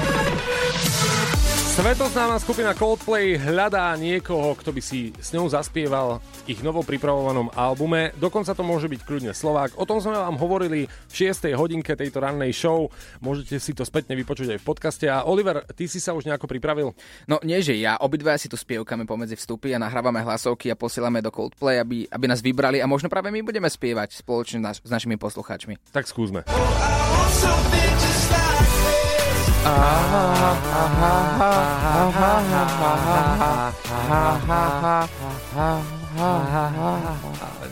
Svetoznáma 1.81 2.37
skupina 2.37 2.77
Coldplay 2.77 3.41
hľadá 3.41 3.89
niekoho, 3.97 4.53
kto 4.53 4.69
by 4.69 4.85
si 4.85 5.17
s 5.17 5.33
ňou 5.33 5.49
zaspieval 5.49 6.21
v 6.45 6.53
ich 6.53 6.61
novo 6.61 6.85
pripravovanom 6.85 7.49
albume. 7.57 8.13
Dokonca 8.21 8.53
to 8.53 8.61
môže 8.61 8.85
byť 8.85 9.01
kľudne 9.01 9.33
Slovák. 9.33 9.81
O 9.81 9.89
tom 9.89 9.97
sme 9.97 10.13
vám 10.13 10.37
hovorili 10.37 10.85
v 10.85 11.13
6. 11.33 11.49
hodinke 11.57 11.97
tejto 11.97 12.21
rannej 12.21 12.53
show. 12.53 12.85
Môžete 13.17 13.57
si 13.57 13.73
to 13.73 13.81
spätne 13.81 14.13
vypočuť 14.13 14.53
aj 14.53 14.59
v 14.61 14.67
podcaste. 14.69 15.09
A 15.09 15.25
Oliver, 15.25 15.65
ty 15.73 15.89
si 15.89 15.97
sa 15.97 16.13
už 16.13 16.29
nejako 16.29 16.45
pripravil? 16.45 16.93
No 17.25 17.41
nie, 17.41 17.57
že 17.65 17.73
ja. 17.73 17.97
Obidva 17.97 18.37
si 18.37 18.45
tu 18.45 18.61
spievkame 18.61 19.09
pomedzi 19.09 19.33
vstupy 19.33 19.73
a 19.73 19.81
nahrávame 19.81 20.21
hlasovky 20.21 20.69
a 20.69 20.77
posielame 20.77 21.25
do 21.25 21.33
Coldplay, 21.33 21.81
aby, 21.81 22.05
aby 22.05 22.25
nás 22.29 22.45
vybrali 22.45 22.77
a 22.77 22.85
možno 22.85 23.09
práve 23.09 23.33
my 23.33 23.41
budeme 23.41 23.65
spievať 23.65 24.21
spoločne 24.21 24.61
naš, 24.61 24.85
s 24.85 24.91
našimi 24.93 25.17
poslucháčmi. 25.17 25.81
Tak 25.89 26.05
skúsme. 26.05 26.45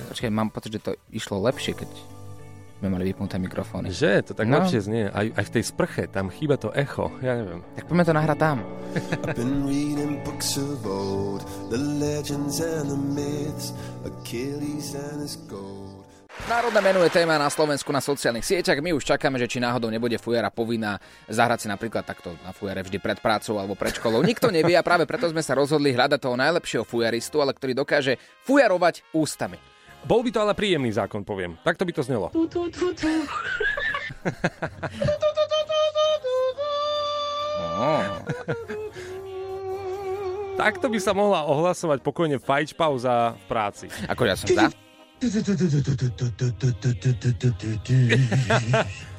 Počkaj, 0.09 0.29
mám 0.29 0.49
pocit, 0.49 0.73
že 0.73 0.81
to 0.81 0.91
išlo 1.09 1.39
lepšie, 1.41 1.73
keď... 1.75 1.89
sme 2.79 2.87
mali 2.89 3.11
vypnuté 3.11 3.35
mikrofóny. 3.35 3.91
Že? 3.91 4.23
To 4.23 4.33
tak 4.33 4.47
No. 4.47 4.55
lepšie 4.57 4.79
znie. 4.81 5.11
Aj, 5.11 5.27
aj 5.27 5.43
v 5.43 5.51
tej 5.51 5.63
sprche, 5.65 6.07
tam 6.07 6.31
chýba 6.31 6.55
to 6.55 6.71
echo. 6.71 7.11
Ja 7.19 7.35
neviem. 7.35 7.59
Tak 7.75 7.85
poďme 7.85 8.03
to 8.03 8.13
nahrať 8.15 8.37
tam. 8.39 8.57
I've 9.27 9.35
been 9.35 9.67
reading 9.67 10.23
books 10.23 10.55
of 10.55 10.79
old, 10.83 11.43
the 11.67 11.77
legends 11.77 12.57
and 12.59 12.87
the 12.87 12.95
myths, 12.95 13.75
Achilles 14.07 14.95
and 14.95 15.19
his 15.19 15.35
gold. 15.45 15.78
Národné 16.49 16.81
menu 16.81 17.05
je 17.05 17.13
téma 17.13 17.37
na 17.37 17.45
Slovensku 17.45 17.93
na 17.93 18.01
sociálnych 18.01 18.41
sieťach. 18.41 18.81
My 18.81 18.89
už 18.97 19.05
čakáme, 19.05 19.37
že 19.37 19.45
či 19.45 19.61
náhodou 19.61 19.85
nebude 19.93 20.17
fujara 20.17 20.49
povinná 20.49 20.97
zahrať 21.29 21.61
si 21.61 21.67
napríklad 21.69 22.01
takto 22.01 22.33
na 22.41 22.49
fujare 22.49 22.81
vždy 22.81 22.97
pred 22.97 23.21
prácou 23.21 23.61
alebo 23.61 23.77
pred 23.77 23.93
školou. 23.93 24.25
Nikto 24.25 24.49
nevie 24.49 24.73
a 24.73 24.81
práve 24.81 25.05
preto 25.05 25.29
sme 25.29 25.45
sa 25.45 25.53
rozhodli 25.53 25.93
hľadať 25.93 26.17
toho 26.17 26.33
najlepšieho 26.33 26.81
fujaristu, 26.89 27.37
ale 27.45 27.53
ktorý 27.53 27.77
dokáže 27.77 28.17
fujarovať 28.49 29.05
ústami. 29.13 29.61
Bol 30.09 30.25
by 30.25 30.33
to 30.33 30.41
ale 30.41 30.57
príjemný 30.57 30.89
zákon, 30.89 31.21
poviem. 31.21 31.53
Takto 31.61 31.85
by 31.85 31.93
to 31.93 32.01
znelo. 32.01 32.33
Takto 40.57 40.89
by 40.89 40.97
sa 40.97 41.13
mohla 41.13 41.45
ohlasovať 41.45 42.01
pokojne 42.01 42.41
fajč 42.41 42.73
pauza 42.73 43.37
v 43.37 43.43
práci. 43.45 43.85
Ako 44.09 44.25
ja 44.25 44.33
som 44.33 44.49
za. 44.49 44.88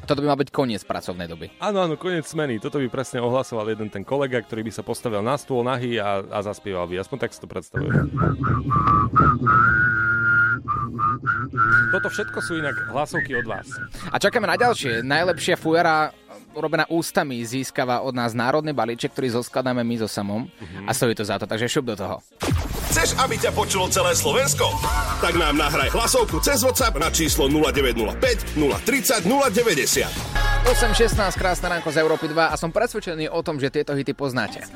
Toto 0.08 0.20
by 0.24 0.26
mal 0.26 0.40
byť 0.40 0.50
koniec 0.50 0.82
pracovnej 0.82 1.28
doby. 1.28 1.52
Áno, 1.60 1.84
áno, 1.84 1.94
koniec 2.00 2.26
smeny. 2.26 2.58
Toto 2.58 2.80
by 2.80 2.88
presne 2.90 3.20
ohlasoval 3.22 3.68
jeden 3.70 3.92
ten 3.92 4.02
kolega, 4.02 4.40
ktorý 4.42 4.66
by 4.66 4.72
sa 4.74 4.82
postavil 4.82 5.20
na 5.20 5.36
stôl 5.36 5.62
nahý 5.62 6.00
a, 6.00 6.24
a 6.24 6.38
zaspieval 6.42 6.88
by. 6.88 7.04
Aspoň 7.04 7.18
tak 7.20 7.30
si 7.30 7.38
to 7.38 7.46
predstavujem. 7.46 8.10
Toto 11.94 12.08
všetko 12.08 12.38
sú 12.42 12.58
inak 12.58 12.74
hlasovky 12.90 13.36
od 13.38 13.46
vás. 13.46 13.68
A 14.10 14.16
čakáme 14.16 14.48
na 14.48 14.56
ďalšie. 14.56 15.04
Najlepšia 15.04 15.60
fujara 15.60 16.10
urobená 16.54 16.88
ústami 16.90 17.38
získava 17.46 18.02
od 18.02 18.16
nás 18.16 18.34
národný 18.34 18.74
balíček, 18.74 19.14
ktorý 19.14 19.38
zoskladáme 19.38 19.86
my 19.86 19.94
so 20.02 20.08
samom 20.10 20.50
a 20.86 20.90
stojí 20.90 21.14
to 21.14 21.22
za 21.22 21.38
to, 21.38 21.46
takže 21.46 21.70
šup 21.70 21.86
do 21.86 21.94
toho. 21.94 22.18
Chceš, 22.90 23.14
aby 23.22 23.38
ťa 23.38 23.54
počulo 23.54 23.86
celé 23.86 24.18
Slovensko? 24.18 24.66
Tak 25.22 25.38
nám 25.38 25.54
nahraj 25.54 25.94
hlasovku 25.94 26.42
cez 26.42 26.58
WhatsApp 26.66 26.98
na 26.98 27.06
číslo 27.06 27.46
0905 27.46 28.58
030 28.58 29.30
090. 29.30 30.10
8.16, 30.66 31.38
krásne 31.38 31.70
ránko 31.70 31.94
z 31.94 32.02
Európy 32.02 32.26
2 32.34 32.50
a 32.50 32.54
som 32.58 32.74
presvedčený 32.74 33.30
o 33.30 33.46
tom, 33.46 33.62
že 33.62 33.70
tieto 33.70 33.94
hity 33.94 34.10
poznáte. 34.10 34.66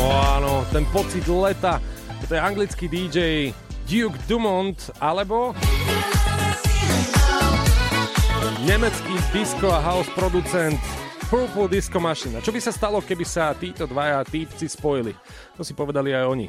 O 0.00 0.04
áno, 0.08 0.64
ten 0.72 0.88
pocit 0.88 1.28
leta. 1.28 1.76
Toto 2.24 2.32
je 2.32 2.40
anglický 2.40 2.88
DJ 2.88 3.52
Duke 3.84 4.16
Dumont, 4.24 4.80
alebo 4.96 5.52
nemecký 8.64 9.12
disco 9.36 9.68
a 9.68 9.84
house 9.84 10.08
producent 10.16 10.80
Purple 11.26 11.66
Disco 11.66 11.98
Machine. 11.98 12.38
A 12.38 12.44
čo 12.44 12.54
by 12.54 12.60
sa 12.62 12.70
stalo, 12.70 13.02
keby 13.02 13.26
sa 13.26 13.50
títo 13.54 13.86
dvaja 13.90 14.22
týpci 14.22 14.70
spojili? 14.70 15.10
To 15.58 15.66
si 15.66 15.74
povedali 15.74 16.14
aj 16.14 16.24
oni. 16.26 16.46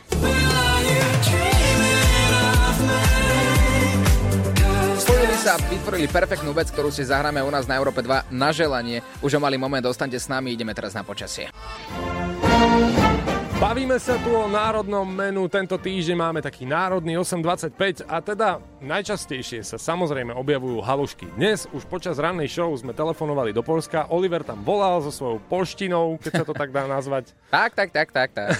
Vytvorili 5.48 6.12
perfektnú 6.12 6.52
vec, 6.52 6.68
ktorú 6.68 6.92
si 6.92 7.08
zahráme 7.08 7.40
u 7.40 7.48
nás 7.48 7.64
na 7.72 7.80
Európe 7.80 8.04
2 8.04 8.36
na 8.36 8.52
želanie. 8.52 9.00
Už 9.24 9.36
o 9.36 9.40
malý 9.40 9.56
moment, 9.56 9.80
ostaňte 9.88 10.20
s 10.20 10.28
nami, 10.28 10.52
ideme 10.52 10.76
teraz 10.76 10.92
na 10.92 11.08
počasie. 11.08 11.48
Bavíme 13.58 13.98
sa 13.98 14.22
tu 14.22 14.30
o 14.38 14.46
národnom 14.46 15.02
menu. 15.02 15.50
Tento 15.50 15.82
týždeň 15.82 16.14
máme 16.14 16.46
taký 16.46 16.70
národný 16.70 17.18
8.25 17.18 18.06
a 18.06 18.22
teda 18.22 18.62
najčastejšie 18.86 19.66
sa 19.66 19.82
samozrejme 19.82 20.30
objavujú 20.30 20.78
halušky. 20.78 21.26
Dnes 21.34 21.66
už 21.74 21.90
počas 21.90 22.22
rannej 22.22 22.54
show 22.54 22.70
sme 22.78 22.94
telefonovali 22.94 23.50
do 23.58 23.66
Polska. 23.66 24.06
Oliver 24.14 24.46
tam 24.46 24.62
volal 24.62 25.02
so 25.02 25.10
svojou 25.10 25.42
polštinou, 25.50 26.22
keď 26.22 26.32
sa 26.38 26.46
to 26.46 26.54
tak 26.54 26.70
dá 26.70 26.86
nazvať. 26.86 27.34
Tak, 27.50 27.74
tak, 27.74 27.90
tak, 27.90 28.14
tak, 28.14 28.30
tak. 28.30 28.54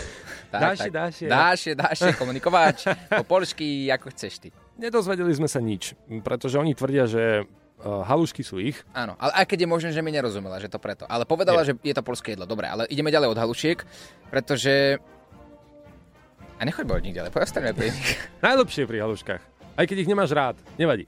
tak 0.50 0.62
Dášie, 0.74 0.90
tak. 0.90 0.98
dášie. 0.98 1.28
Dášie, 1.30 1.72
dášie, 1.78 2.10
komunikovač. 2.18 2.90
Po 3.22 3.38
polsky, 3.38 3.94
ako 3.94 4.10
chceš 4.10 4.42
ty. 4.42 4.50
Nedozvedeli 4.82 5.30
sme 5.30 5.46
sa 5.46 5.62
nič, 5.62 5.94
pretože 6.26 6.58
oni 6.58 6.74
tvrdia, 6.74 7.06
že 7.06 7.46
uh, 7.80 8.04
halušky 8.04 8.42
sú 8.42 8.58
ich. 8.58 8.78
Áno, 8.92 9.14
ale 9.18 9.32
aj 9.38 9.46
keď 9.48 9.64
je 9.64 9.70
možné, 9.70 9.90
že 9.92 10.02
mi 10.02 10.10
nerozumela, 10.10 10.58
že 10.58 10.68
to 10.68 10.78
preto. 10.78 11.06
Ale 11.06 11.24
povedala, 11.24 11.62
Je. 11.62 11.74
že 11.74 11.74
je 11.82 11.94
to 11.94 12.02
polské 12.02 12.34
jedlo. 12.34 12.46
Dobre, 12.46 12.66
ale 12.66 12.86
ideme 12.88 13.10
ďalej 13.10 13.34
od 13.34 13.40
halušiek, 13.40 13.78
pretože... 14.30 14.98
A 16.58 16.66
nechoď 16.66 16.90
bojť 16.90 17.04
nikde, 17.06 17.20
ale 17.22 17.30
pojastaňme 17.30 17.72
pri 17.72 17.94
nich. 17.94 18.10
Najlepšie 18.46 18.90
pri 18.90 18.98
haluškách. 19.06 19.42
Aj 19.78 19.86
keď 19.86 19.98
ich 20.02 20.10
nemáš 20.10 20.34
rád, 20.34 20.58
nevadí. 20.74 21.06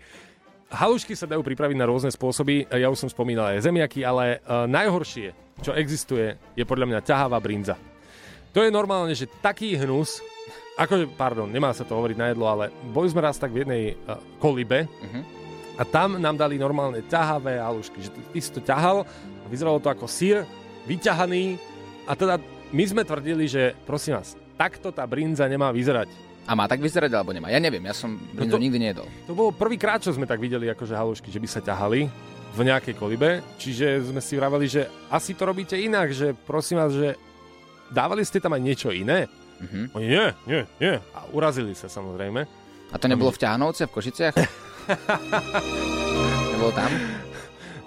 Halušky 0.69 1.17
sa 1.17 1.25
dajú 1.25 1.41
pripraviť 1.41 1.73
na 1.73 1.89
rôzne 1.89 2.13
spôsoby, 2.13 2.69
ja 2.69 2.85
už 2.85 3.01
som 3.01 3.09
spomínal 3.09 3.57
aj 3.57 3.65
zemiaky, 3.65 4.05
ale 4.05 4.37
uh, 4.45 4.69
najhoršie, 4.69 5.33
čo 5.65 5.73
existuje, 5.73 6.37
je 6.53 6.61
podľa 6.61 6.85
mňa 6.85 6.99
ťahavá 7.01 7.41
brinza. 7.41 7.73
To 8.53 8.61
je 8.61 8.69
normálne, 8.69 9.17
že 9.17 9.25
taký 9.41 9.73
hnus, 9.73 10.21
akože, 10.77 11.09
pardon, 11.17 11.49
nemá 11.49 11.73
sa 11.73 11.81
to 11.81 11.97
hovoriť 11.97 12.17
na 12.17 12.29
jedlo, 12.29 12.45
ale 12.45 12.69
boli 12.93 13.09
sme 13.09 13.25
raz 13.25 13.41
tak 13.41 13.49
v 13.49 13.65
jednej 13.65 13.83
uh, 14.05 14.21
kolibe 14.37 14.85
Mhm. 15.01 15.38
A 15.79 15.87
tam 15.87 16.19
nám 16.19 16.35
dali 16.35 16.59
normálne 16.59 16.99
ťahavé 17.07 17.55
halušky, 17.55 18.03
že 18.03 18.11
ty, 18.11 18.39
si 18.43 18.51
to 18.51 18.59
ťahal 18.59 19.07
a 19.41 19.45
vyzeralo 19.47 19.79
to 19.79 19.87
ako 19.87 20.11
sír, 20.11 20.43
vyťahaný 20.83 21.55
a 22.03 22.19
teda 22.19 22.35
my 22.69 22.83
sme 22.83 23.01
tvrdili, 23.07 23.47
že 23.47 23.71
prosím 23.87 24.19
vás, 24.19 24.35
takto 24.59 24.91
tá 24.91 25.07
brinza 25.07 25.47
nemá 25.47 25.71
vyzerať. 25.71 26.11
A 26.43 26.57
má 26.57 26.65
tak 26.67 26.81
vyzerať, 26.83 27.13
alebo 27.13 27.31
nemá? 27.31 27.47
Ja 27.53 27.61
neviem, 27.61 27.85
ja 27.85 27.95
som 27.95 28.17
brinzu 28.35 28.57
to- 28.57 28.63
nikdy 28.63 28.77
nejedol. 28.81 29.07
To 29.29 29.33
bolo 29.37 29.55
prvýkrát, 29.55 30.01
čo 30.03 30.11
sme 30.11 30.27
tak 30.27 30.41
videli 30.41 30.67
akože 30.67 30.97
halušky, 30.97 31.29
že 31.31 31.39
by 31.39 31.47
sa 31.47 31.61
ťahali 31.63 32.09
v 32.49 32.59
nejakej 32.65 32.97
kolibe, 32.97 33.45
čiže 33.61 34.09
sme 34.09 34.19
si 34.19 34.33
vraveli, 34.35 34.65
že 34.65 34.89
asi 35.13 35.37
to 35.37 35.45
robíte 35.45 35.77
inak, 35.77 36.09
že 36.11 36.33
prosím 36.33 36.81
vás, 36.81 36.91
že 36.91 37.13
dávali 37.93 38.25
ste 38.25 38.41
tam 38.41 38.57
aj 38.57 38.61
niečo 38.65 38.89
iné? 38.91 39.29
Mhm. 39.61 39.93
Oni, 39.93 40.07
nie, 40.09 40.25
nie, 40.49 40.61
nie. 40.81 40.93
A 41.13 41.19
urazili 41.31 41.77
sa 41.77 41.87
samozrejme. 41.87 42.41
A 42.89 42.95
to 42.97 43.05
nebolo 43.05 43.29
v 43.29 43.37
Ťahanovce, 43.45 43.85
v 43.85 43.93
Košiciach? 43.93 44.35
nebolo 46.53 46.71
tam? 46.73 46.91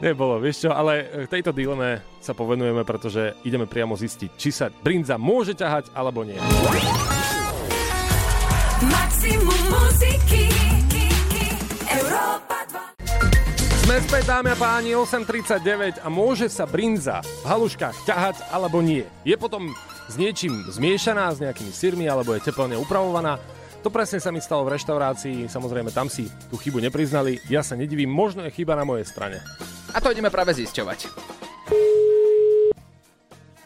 Nebolo, 0.03 0.43
vieš 0.43 0.67
čo, 0.67 0.75
ale 0.75 1.27
v 1.27 1.31
tejto 1.31 1.55
dileme 1.55 2.03
sa 2.19 2.35
povenujeme, 2.35 2.83
pretože 2.83 3.39
ideme 3.47 3.71
priamo 3.71 3.95
zistiť, 3.95 4.31
či 4.35 4.51
sa 4.51 4.67
brinza 4.67 5.15
môže 5.15 5.55
ťahať, 5.55 5.95
alebo 5.95 6.27
nie. 6.27 6.35
Maximum 8.83 9.63
muziky 9.71 10.51
Európa 11.87 12.67
2 12.99 13.87
Sme 13.87 13.97
späť, 14.03 14.25
dámy 14.27 14.51
a 14.51 14.59
páni, 14.59 14.91
8.39 14.99 16.03
a 16.03 16.09
môže 16.11 16.51
sa 16.51 16.67
brinza 16.67 17.23
v 17.23 17.47
haluškách 17.47 18.03
ťahať 18.03 18.37
alebo 18.51 18.83
nie. 18.83 19.07
Je 19.23 19.39
potom 19.39 19.71
s 20.11 20.19
niečím 20.19 20.67
zmiešaná, 20.67 21.31
s 21.31 21.39
nejakými 21.39 21.71
syrmi 21.71 22.11
alebo 22.11 22.35
je 22.35 22.43
teplne 22.43 22.75
upravovaná. 22.75 23.39
To 23.83 23.91
presne 23.91 24.23
sa 24.23 24.31
mi 24.31 24.39
stalo 24.39 24.63
v 24.63 24.79
reštaurácii, 24.79 25.51
samozrejme 25.51 25.91
tam 25.91 26.07
si 26.07 26.31
tú 26.47 26.55
chybu 26.55 26.79
nepriznali. 26.79 27.43
Ja 27.51 27.67
sa 27.67 27.75
nedivím, 27.75 28.15
možno 28.15 28.47
je 28.47 28.55
chyba 28.55 28.79
na 28.79 28.87
mojej 28.87 29.03
strane. 29.03 29.43
A 29.91 29.99
to 29.99 30.15
ideme 30.15 30.31
práve 30.31 30.55
zisťovať. 30.55 31.42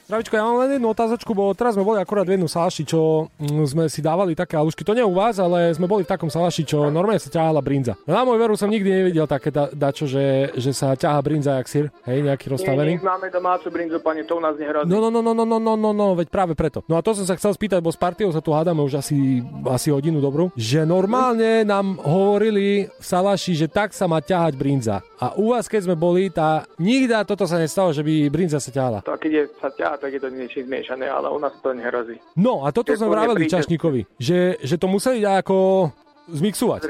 Zdravičko, 0.07 0.39
ja 0.39 0.47
mám 0.47 0.63
len 0.63 0.79
jednu 0.79 0.95
otázočku, 0.95 1.35
bo 1.35 1.51
teraz 1.51 1.75
sme 1.75 1.83
boli 1.83 1.99
akorát 1.99 2.23
v 2.23 2.39
jednu 2.39 2.47
salaši, 2.47 2.87
čo 2.87 3.27
mm, 3.43 3.67
sme 3.67 3.85
si 3.91 3.99
dávali 3.99 4.39
také 4.39 4.55
halušky. 4.55 4.87
To 4.87 4.95
nie 4.95 5.03
u 5.03 5.11
vás, 5.11 5.43
ale 5.43 5.75
sme 5.75 5.91
boli 5.91 6.07
v 6.07 6.11
takom 6.15 6.31
salaši, 6.31 6.63
čo 6.63 6.95
normálne 6.95 7.19
sa 7.19 7.27
ťahala 7.27 7.59
brinza. 7.59 7.99
Na 8.07 8.23
môj 8.23 8.39
veru 8.39 8.55
som 8.55 8.71
nikdy 8.71 8.87
nevidel 8.87 9.27
také 9.27 9.51
da, 9.51 9.67
dačo, 9.67 10.07
že, 10.07 10.55
že 10.55 10.71
sa 10.71 10.95
ťaha 10.95 11.19
brinza 11.27 11.59
jak 11.59 11.67
sír, 11.67 11.87
hej, 12.07 12.23
nejaký 12.23 12.55
rozstavený. 12.55 12.93
Nie, 12.95 13.03
nie, 13.03 13.11
máme 13.11 13.35
domácu 13.35 13.67
brinzu, 13.67 13.99
pane, 13.99 14.23
to 14.23 14.39
u 14.39 14.43
nás 14.47 14.55
nehrozí. 14.55 14.87
No, 14.87 15.03
no, 15.03 15.11
no, 15.11 15.27
no, 15.27 15.35
no, 15.35 15.43
no, 15.43 15.59
no, 15.59 15.75
no, 15.75 15.91
no, 15.91 16.15
veď 16.15 16.31
práve 16.31 16.55
preto. 16.55 16.87
No 16.87 16.95
a 16.95 17.03
to 17.03 17.11
som 17.11 17.27
sa 17.27 17.35
chcel 17.35 17.51
spýtať, 17.59 17.83
bo 17.83 17.91
s 17.91 17.99
partiou 17.99 18.31
sa 18.31 18.39
tu 18.39 18.55
hádame 18.55 18.87
už 18.87 19.03
asi, 19.03 19.43
asi 19.67 19.91
hodinu 19.91 20.23
dobrú, 20.23 20.55
že 20.55 20.87
normálne 20.87 21.67
nám 21.67 21.99
hovorili 22.07 22.87
v 22.87 23.03
Salaši, 23.03 23.59
že 23.59 23.67
tak 23.67 23.91
sa 23.91 24.07
má 24.07 24.23
ťahať 24.23 24.55
brinza. 24.55 25.03
A 25.19 25.35
u 25.35 25.51
vás, 25.51 25.67
keď 25.67 25.91
sme 25.91 25.97
boli, 25.99 26.31
tá 26.31 26.63
nikdy 26.79 27.11
toto 27.27 27.49
sa 27.49 27.59
nestalo, 27.59 27.91
že 27.91 28.07
by 28.07 28.31
brinza 28.31 28.63
sa 28.63 28.71
ťahala. 28.71 29.03
To 29.03 29.19
keď 29.19 29.33
je 29.33 29.43
sa 29.59 29.73
ťaha, 29.73 29.96
tak 29.97 30.13
je 30.13 30.21
to 30.21 30.29
niečo 30.29 30.61
zmiešané, 30.61 31.05
ale 31.05 31.29
u 31.29 31.39
nás 31.39 31.53
to 31.57 31.71
nehrozí. 31.71 32.21
No 32.35 32.63
a 32.63 32.71
toto 32.71 32.93
sme 32.93 33.07
vraveli 33.07 33.45
Čašníkovi, 33.45 34.17
že, 34.17 34.57
že 34.59 34.77
to 34.77 34.87
museli 34.87 35.21
ako 35.21 35.89
zmixovať. 36.27 36.81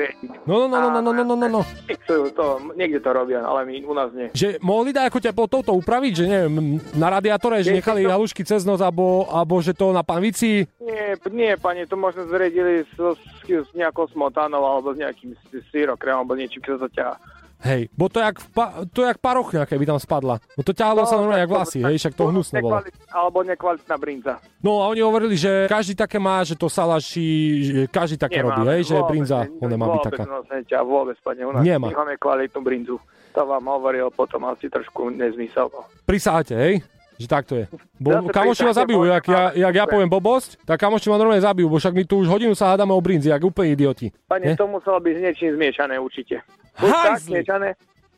No, 0.48 0.64
no, 0.64 0.66
no, 0.66 0.88
no, 0.88 1.00
no, 1.02 1.12
no, 1.12 1.22
no, 1.22 1.36
no, 1.36 1.46
no. 1.46 1.62
Mixujú 1.84 2.32
to, 2.32 2.46
niekde 2.72 3.04
to 3.04 3.10
robia, 3.12 3.44
ale 3.44 3.68
my 3.68 3.84
u 3.84 3.92
nás 3.92 4.08
nie. 4.10 4.32
Že 4.32 4.56
mohli 4.64 4.96
dať 4.96 5.04
ako 5.06 5.18
teplotou 5.20 5.60
to 5.60 5.76
upraviť, 5.76 6.12
že 6.14 6.24
neviem, 6.24 6.56
na 6.96 7.12
radiátore, 7.12 7.60
že 7.60 7.68
nechali 7.70 8.00
to- 8.02 8.10
halušky 8.10 8.42
cez 8.42 8.64
noc, 8.64 8.80
alebo, 8.80 9.28
alebo 9.28 9.60
že 9.60 9.76
to 9.76 9.92
na 9.92 10.00
panvici. 10.00 10.64
Nie, 10.80 11.20
nie, 11.28 11.52
pane, 11.54 11.84
to 11.84 11.94
možno 11.94 12.24
zredili 12.26 12.80
s, 12.82 12.96
s, 12.96 13.20
s 13.44 13.68
nejakou 13.72 14.08
smotanou 14.08 14.64
alebo 14.64 14.96
s 14.96 14.98
nejakým 14.98 15.36
s- 15.36 15.68
syrokrém 15.68 16.16
alebo 16.16 16.32
niečím, 16.32 16.64
čo 16.64 16.80
sa 16.80 16.88
ťaha. 16.88 17.14
Hej, 17.56 17.88
bo 17.96 18.12
to 18.12 18.20
jak, 18.20 18.36
pa, 18.52 18.84
to 18.92 19.00
jak 19.00 19.16
parochňa, 19.16 19.64
keby 19.64 19.88
tam 19.88 19.96
spadla. 19.96 20.36
No 20.54 20.60
to 20.60 20.76
ťahalo 20.76 21.08
sa 21.08 21.16
normálne 21.16 21.40
jak 21.40 21.52
vlasy, 21.56 21.80
hej, 21.80 21.96
však 21.96 22.12
to 22.12 22.28
hnusné 22.28 22.60
bolo. 22.60 22.84
Alebo 23.08 23.40
nekvalitná 23.40 23.96
brinza. 23.96 24.34
No 24.60 24.84
a 24.84 24.92
oni 24.92 25.00
hovorili, 25.00 25.40
že 25.40 25.64
každý 25.64 25.96
také 25.96 26.20
má, 26.20 26.44
že 26.44 26.52
to 26.52 26.68
salaši, 26.68 27.28
že 27.64 27.80
každý 27.88 28.20
také 28.20 28.44
robí, 28.44 28.60
hej, 28.68 28.92
že 28.92 28.96
vôbec, 29.00 29.08
brinza, 29.08 29.48
ne- 29.48 29.56
ona 29.56 29.76
má 29.80 29.86
byť 29.88 30.00
vôbec, 30.04 30.08
taká. 30.12 30.22
No, 30.28 30.36
ťa 30.44 30.80
vôbec, 30.84 31.16
pane, 31.24 31.40
u 31.48 31.52
nás 31.56 31.62
Nemá. 31.64 31.88
nemáme 31.88 32.14
kvalitnú 32.20 32.60
brinzu. 32.60 32.96
To 33.32 33.40
vám 33.44 33.64
hovoril 33.68 34.08
potom 34.12 34.44
asi 34.48 34.68
trošku 34.68 35.12
nezmysel. 35.12 35.68
no. 35.72 35.84
Prisáhate, 36.04 36.54
hej? 36.56 36.74
Že 37.16 37.26
tak 37.32 37.44
to 37.48 37.54
je. 37.56 37.64
Bo 37.96 38.12
Zase 38.12 38.28
kamoši 38.28 38.62
ma 38.68 38.72
zabijú, 38.76 39.08
jak 39.08 39.24
ja, 39.24 39.42
jak 39.56 39.74
ja 39.74 39.84
poviem 39.88 40.08
blbosť, 40.12 40.60
tak 40.68 40.76
kamoši 40.76 41.08
ma 41.08 41.16
normálne 41.16 41.40
zabijú, 41.40 41.72
bo 41.72 41.80
však 41.80 41.96
my 41.96 42.04
tu 42.04 42.20
už 42.20 42.28
hodinu 42.28 42.52
sa 42.52 42.76
hádame 42.76 42.92
o 42.92 43.00
brinzi, 43.00 43.32
jak 43.32 43.40
úplne 43.40 43.72
idioti. 43.72 44.12
Pane, 44.28 44.52
to 44.52 44.68
muselo 44.68 45.00
byť 45.00 45.14
s 45.16 45.20
niečím 45.24 45.50
zmiešané 45.56 45.96
určite. 45.96 46.44
Buď 46.76 46.92
tak 46.92 47.20
zmiešané, 47.24 47.68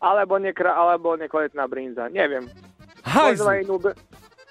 alebo, 0.02 0.34
nekra, 0.42 0.74
alebo 0.74 1.14
nekvalitná 1.14 1.70
brinza. 1.70 2.10
Neviem. 2.10 2.50
Hajzli! 3.06 3.62
Inú... 3.62 3.78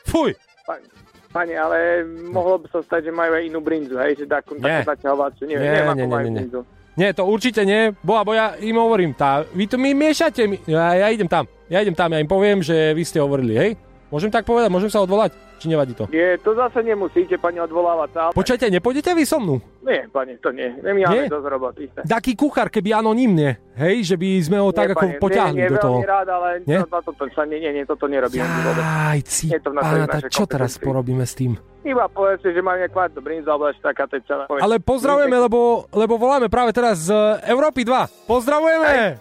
Fuj! 0.08 0.32
Pane, 0.64 0.88
pane, 1.36 1.54
ale 1.60 2.08
mohlo 2.32 2.64
by 2.64 2.68
sa 2.72 2.80
stať, 2.80 3.08
že 3.08 3.12
majú 3.12 3.36
aj 3.36 3.44
inú 3.52 3.60
brinzu, 3.60 4.00
hej, 4.00 4.16
že 4.16 4.26
takú, 4.32 4.56
takú. 4.56 4.96
Neviem, 5.44 5.60
Nie, 5.60 5.60
neviem, 5.60 5.92
ako 5.92 6.00
nie, 6.00 6.08
majú 6.08 6.24
nie, 6.24 6.32
nie. 6.32 6.40
brinzu. 6.40 6.62
Nie, 6.98 7.14
to 7.14 7.30
určite 7.30 7.62
nie, 7.62 7.94
bo, 8.02 8.18
bo 8.26 8.34
ja 8.34 8.58
im 8.58 8.74
hovorím, 8.74 9.14
tá, 9.14 9.46
vy 9.54 9.70
to 9.70 9.78
mi 9.78 9.94
miešate, 9.94 10.50
mi, 10.50 10.58
ja, 10.66 10.98
ja 10.98 11.14
idem 11.14 11.30
tam, 11.30 11.46
ja 11.70 11.86
idem 11.86 11.94
tam, 11.94 12.10
ja 12.10 12.18
im 12.18 12.26
poviem, 12.26 12.66
že 12.66 12.74
vy 12.98 13.04
ste 13.06 13.22
hovorili, 13.22 13.54
hej? 13.54 13.70
Môžem 14.08 14.32
tak 14.32 14.48
povedať, 14.48 14.72
môžem 14.72 14.88
sa 14.88 15.04
odvolať, 15.04 15.36
či 15.60 15.68
nevadí 15.68 15.92
to? 15.92 16.08
Nie, 16.08 16.40
to 16.40 16.56
zase 16.56 16.80
nemusíte, 16.80 17.36
pani, 17.36 17.60
odvolávať 17.60 18.10
sa. 18.16 18.20
ale- 18.24 18.36
Počujete, 18.36 18.72
nepôjdete 18.72 19.12
vy 19.12 19.24
so 19.28 19.36
mnou? 19.36 19.60
Nie, 19.84 20.08
pani, 20.08 20.40
to 20.40 20.56
nie. 20.56 20.72
My 20.80 20.96
máme 20.96 21.12
Nie? 21.14 21.28
dosť 21.28 21.48
roboty. 21.48 21.84
Taký 22.08 22.32
kuchár, 22.34 22.72
keby 22.72 22.96
anonymne, 22.96 23.60
hej, 23.76 24.08
že 24.08 24.16
by 24.16 24.30
sme 24.40 24.58
ho 24.60 24.72
tak 24.72 24.92
Nie, 24.92 24.96
ako 24.96 25.06
poťahli 25.20 25.60
nie, 25.60 25.68
nie, 25.68 25.72
do 25.72 25.78
toho. 25.78 25.98
veľmi 26.00 26.08
rád, 26.08 26.28
ale 26.32 26.48
Nie? 26.64 26.80
to, 26.82 27.00
to, 27.04 27.12
to, 27.14 27.24
sa, 27.36 27.44
nie, 27.44 27.60
nie, 27.60 27.72
nie, 27.72 27.84
toto 27.84 28.08
nerobíme 28.08 28.48
vôbec. 28.64 28.84
Aj, 28.84 29.20
cí, 29.28 29.52
to 29.52 29.70
pána, 29.72 30.08
čo 30.32 30.44
teraz 30.48 30.80
porobíme 30.80 31.28
s 31.28 31.36
tým? 31.36 31.60
Iba 31.84 32.08
povedzte, 32.08 32.52
že 32.52 32.60
máme 32.60 32.88
kvalitnú 32.88 33.20
brinzu, 33.20 33.48
alebo 33.48 33.72
ešte 33.72 33.84
taká 33.86 34.08
to 34.08 34.20
celá. 34.24 34.44
Ale 34.50 34.80
pozdravujeme, 34.80 35.36
lebo, 35.38 35.88
lebo 35.92 36.16
voláme 36.16 36.48
práve 36.48 36.72
teraz 36.72 37.08
z 37.08 37.16
Európy 37.44 37.84
2. 37.84 38.28
Pozdravujeme! 38.28 39.20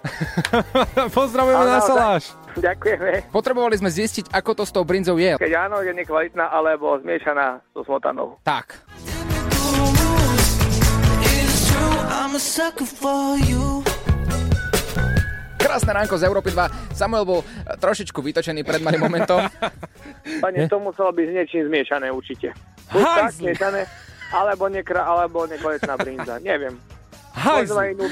Pozdravujeme 1.18 1.64
na. 1.64 1.79
Saláš. 1.79 2.46
Ďakujeme. 2.57 3.29
Potrebovali 3.29 3.77
sme 3.77 3.92
zistiť, 3.92 4.33
ako 4.33 4.51
to 4.57 4.64
s 4.64 4.73
tou 4.73 4.85
brinzou 4.88 5.21
je. 5.21 5.37
Keď 5.37 5.53
áno, 5.69 5.85
je 5.85 5.92
nekvalitná, 5.92 6.49
alebo 6.49 6.97
zmiešaná 7.05 7.61
so 7.77 7.85
smotanou. 7.85 8.40
Tak. 8.40 8.81
Krásne 15.57 15.92
ránko 15.92 16.16
z 16.16 16.25
Európy 16.25 16.55
2. 16.55 16.97
Samuel 16.97 17.25
bol 17.29 17.40
eh, 17.45 17.77
trošičku 17.77 18.25
vytočený 18.25 18.64
pred 18.64 18.81
malým 18.81 19.05
momentom. 19.05 19.45
Pani, 20.45 20.64
to 20.69 20.81
muselo 20.81 21.12
byť 21.12 21.27
s 21.29 21.33
niečím 21.33 21.62
zmiešané 21.69 22.09
určite. 22.09 22.57
Buď 22.88 23.05
tak 23.05 23.33
zmiešané, 23.37 23.81
alebo, 24.33 24.71
nekra, 24.73 25.05
alebo 25.05 25.45
nekvalitná 25.45 25.95
brinza. 26.01 26.40
Neviem. 26.40 26.79
Možno 27.37 27.77
Hajzli! 27.77 27.83
aj 27.85 27.90
inú... 27.92 28.05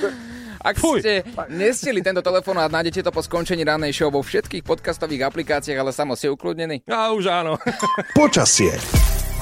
Ak 0.65 0.81
ste 0.81 1.21
nestili 1.53 2.01
tento 2.01 2.25
telefonát, 2.25 2.73
nájdete 2.73 3.05
to 3.05 3.13
po 3.13 3.21
skončení 3.21 3.69
rannej 3.69 3.93
show 3.93 4.09
vo 4.09 4.25
všetkých 4.25 4.65
podcastových 4.65 5.29
aplikáciách, 5.29 5.77
ale 5.77 5.93
samo 5.93 6.17
si 6.17 6.25
ukludnený. 6.25 6.89
A 6.89 7.13
už 7.13 7.29
áno. 7.29 7.61
Počasie. 8.17 8.73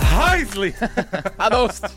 Hajzli! 0.02 0.74
A 1.38 1.46
dosť. 1.46 1.94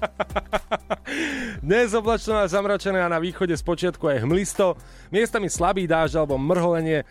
Dnes 1.66 1.98
oblačno 1.98 2.38
a 2.38 2.46
zamračené 2.46 3.02
a 3.02 3.10
na 3.10 3.18
východe 3.18 3.58
z 3.58 3.66
počiatku 3.66 4.06
aj 4.06 4.30
hmlisto. 4.30 4.78
Miestami 5.10 5.50
slabý 5.50 5.90
dážď 5.90 6.22
alebo 6.22 6.38
mrholenie. 6.38 7.02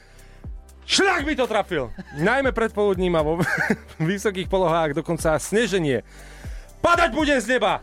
Šľak 0.86 1.26
by 1.26 1.34
to 1.34 1.50
trafil! 1.50 1.84
Najmä 2.14 2.54
predpoludním 2.54 3.18
a 3.18 3.26
vo 3.26 3.42
vysokých 3.98 4.46
polohách 4.46 4.94
dokonca 4.94 5.34
sneženie. 5.42 6.06
Padať 6.78 7.10
bude 7.10 7.34
z 7.42 7.58
neba! 7.58 7.82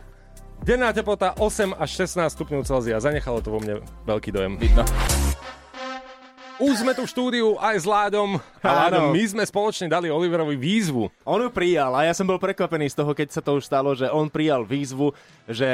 Denná 0.62 0.94
teplota 0.94 1.34
8 1.42 1.74
až 1.74 1.90
16 2.06 2.38
stupňov 2.38 2.62
Celzia. 2.62 3.02
Zanechalo 3.02 3.42
to 3.42 3.50
vo 3.50 3.58
mne 3.58 3.82
veľký 4.06 4.30
dojem. 4.30 4.54
Vidno. 4.62 4.86
Už 6.62 6.86
sme 6.86 6.94
tu 6.94 7.02
v 7.02 7.10
štúdiu 7.10 7.58
aj 7.58 7.82
s 7.82 7.86
Ládom. 7.90 8.38
A 8.62 8.86
Ládom, 8.86 9.10
my 9.10 9.22
sme 9.26 9.42
spoločne 9.42 9.90
dali 9.90 10.06
Oliverovi 10.06 10.54
výzvu. 10.54 11.10
On 11.26 11.42
ju 11.42 11.50
prijal 11.50 11.90
a 11.98 12.06
ja 12.06 12.14
som 12.14 12.30
bol 12.30 12.38
prekvapený 12.38 12.94
z 12.94 13.02
toho, 13.02 13.10
keď 13.10 13.34
sa 13.34 13.42
to 13.42 13.58
už 13.58 13.66
stalo, 13.66 13.90
že 13.98 14.06
on 14.06 14.30
prijal 14.30 14.62
výzvu, 14.62 15.10
že 15.50 15.66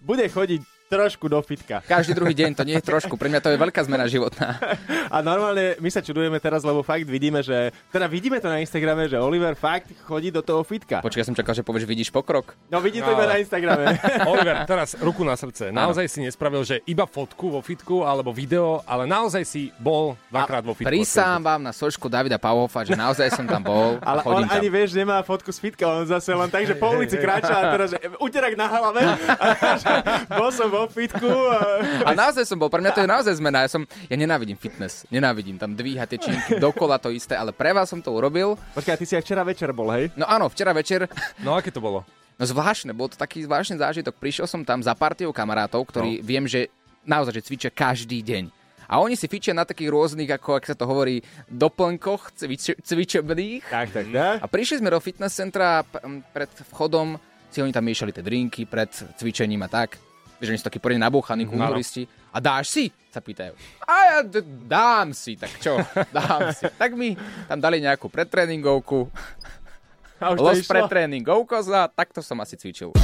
bude 0.00 0.24
chodiť 0.24 0.64
trošku 0.92 1.24
do 1.24 1.40
fitka. 1.40 1.80
Každý 1.80 2.12
druhý 2.12 2.36
deň, 2.36 2.52
to 2.52 2.68
nie 2.68 2.76
je 2.76 2.84
trošku. 2.84 3.16
Pre 3.16 3.24
mňa 3.24 3.40
to 3.40 3.48
je 3.48 3.56
veľká 3.56 3.80
zmena 3.88 4.04
životná. 4.04 4.60
A 5.08 5.24
normálne 5.24 5.80
my 5.80 5.88
sa 5.88 6.04
čudujeme 6.04 6.36
teraz, 6.36 6.60
lebo 6.60 6.84
fakt 6.84 7.08
vidíme, 7.08 7.40
že... 7.40 7.72
Teda 7.88 8.04
vidíme 8.04 8.36
to 8.36 8.52
na 8.52 8.60
Instagrame, 8.60 9.08
že 9.08 9.16
Oliver 9.16 9.56
fakt 9.56 9.88
chodí 10.04 10.28
do 10.28 10.44
toho 10.44 10.60
fitka. 10.60 11.00
Počkaj, 11.00 11.20
ja 11.20 11.26
som 11.26 11.32
čakal, 11.32 11.56
že 11.56 11.64
povieš, 11.64 11.88
vidíš 11.88 12.12
pokrok. 12.12 12.52
No 12.68 12.84
vidí 12.84 13.00
to 13.00 13.08
No, 13.08 13.16
iba 13.16 13.24
na 13.24 13.36
Instagrame. 13.40 13.96
Oliver, 14.30 14.68
teraz 14.68 14.92
ruku 15.00 15.24
na 15.24 15.32
srdce. 15.32 15.72
Naozaj 15.72 16.04
si 16.08 16.20
nespravil, 16.20 16.60
že 16.60 16.84
iba 16.84 17.08
fotku 17.08 17.48
vo 17.48 17.64
fitku 17.64 18.04
alebo 18.04 18.28
video, 18.32 18.84
ale 18.84 19.08
naozaj 19.08 19.44
si 19.44 19.72
bol 19.80 20.16
dvakrát 20.28 20.60
vo 20.60 20.76
fitku. 20.76 20.88
Prísam 20.88 21.40
vám 21.40 21.60
na 21.60 21.72
sošku 21.72 22.08
Davida 22.08 22.36
Pavhofa, 22.36 22.84
že 22.84 22.92
naozaj 22.92 23.32
som 23.32 23.46
tam 23.46 23.62
bol 23.62 23.96
a 24.00 24.12
Ale 24.12 24.20
on 24.26 24.44
tam. 24.44 24.56
ani, 24.56 24.68
vieš, 24.68 24.92
nemá 24.92 25.20
fotku 25.22 25.48
z 25.52 25.60
fitka, 25.60 25.84
on 25.84 26.04
zase 26.04 26.32
len 26.32 26.48
tak, 26.48 26.64
že 26.64 26.74
po 26.74 26.88
ulici 26.90 27.16
kráča 27.16 27.52
a 27.52 27.62
teraz, 27.70 27.88
že 27.92 27.98
uterak 28.18 28.56
na 28.56 28.66
hlave, 28.66 29.00
a 29.28 29.44
že 29.82 29.92
bol 30.32 30.50
som 30.50 30.66
vo 30.66 30.81
fitku 30.88 31.28
a... 31.28 31.58
A 32.06 32.10
naozaj 32.14 32.46
som 32.46 32.58
bol, 32.58 32.70
pre 32.70 32.80
mňa 32.82 32.92
to 32.94 33.02
je 33.04 33.10
naozaj 33.10 33.34
zmena. 33.38 33.66
Ja, 33.66 33.70
som, 33.70 33.82
ja 34.06 34.16
nenávidím 34.16 34.56
fitness, 34.56 35.04
nenávidím 35.12 35.58
tam 35.58 35.74
dvíhať 35.74 36.08
tie 36.16 36.20
činky 36.30 36.52
dokola 36.62 36.98
to 37.02 37.10
isté, 37.12 37.34
ale 37.34 37.50
pre 37.54 37.74
vás 37.74 37.90
som 37.90 38.00
to 38.00 38.10
urobil. 38.14 38.54
Počkaj, 38.74 38.96
ty 38.98 39.04
si 39.06 39.14
aj 39.18 39.22
včera 39.26 39.42
večer 39.42 39.70
bol, 39.76 39.90
hej? 39.92 40.10
No 40.18 40.26
áno, 40.26 40.48
včera 40.48 40.72
večer. 40.72 41.06
No 41.42 41.54
aké 41.58 41.68
to 41.68 41.82
bolo? 41.82 42.02
No 42.40 42.44
zvláštne, 42.48 42.96
bol 42.96 43.12
to 43.12 43.20
taký 43.20 43.44
zvláštny 43.44 43.78
zážitok. 43.78 44.18
Prišiel 44.18 44.48
som 44.48 44.64
tam 44.64 44.80
za 44.80 44.96
partiou 44.96 45.30
kamarátov, 45.30 45.84
ktorí 45.86 46.18
no. 46.18 46.24
viem, 46.24 46.44
že 46.48 46.72
naozaj 47.06 47.38
že 47.38 47.46
cvičia 47.46 47.70
každý 47.70 48.22
deň. 48.24 48.44
A 48.92 49.00
oni 49.00 49.16
si 49.16 49.24
fičia 49.24 49.56
na 49.56 49.64
takých 49.64 49.88
rôznych, 49.88 50.28
ako 50.28 50.60
ak 50.60 50.68
sa 50.68 50.76
to 50.76 50.84
hovorí, 50.84 51.24
doplnkoch 51.48 52.36
cvič, 52.36 52.76
cvičebných. 52.84 53.64
Tak, 53.64 53.88
tak, 53.88 54.06
tak. 54.12 54.36
A 54.42 54.46
prišli 54.50 54.84
sme 54.84 54.92
do 54.92 55.00
fitness 55.00 55.32
centra 55.32 55.80
a 55.80 55.86
p- 55.86 56.02
pred 56.28 56.50
vchodom 56.68 57.16
si 57.48 57.64
oni 57.64 57.72
tam 57.72 57.88
miešali 57.88 58.12
tie 58.12 58.20
drinky 58.20 58.68
pred 58.68 58.92
cvičením 59.16 59.64
a 59.64 59.68
tak. 59.72 59.96
Vieš, 60.42 60.48
oni 60.48 60.58
sú 60.58 60.66
takí 60.66 60.76
poriadne 60.76 61.06
nabúchaní 61.06 61.46
Mhm, 61.46 61.54
kulturisti. 61.54 62.02
A 62.28 62.42
dáš 62.42 62.66
si? 62.68 62.84
Sa 63.08 63.20
pýtajú. 63.20 63.54
A 63.80 63.94
ja 64.02 64.18
d- 64.20 64.42
dám 64.66 65.14
si, 65.14 65.36
tak 65.36 65.54
čo? 65.56 65.78
Dám 66.10 66.50
si. 66.50 66.66
Tak 66.66 66.90
mi 66.92 67.14
tam 67.46 67.56
dali 67.56 67.78
nejakú 67.78 68.08
predtréningovku. 68.08 69.06
A 70.18 70.30
už 70.30 70.38
Los 70.40 70.58
išlo? 70.58 70.74
predtréningovko 70.74 71.62
a 71.68 71.86
takto 71.86 72.18
som 72.18 72.38
asi 72.38 72.54
cvičil. 72.54 72.90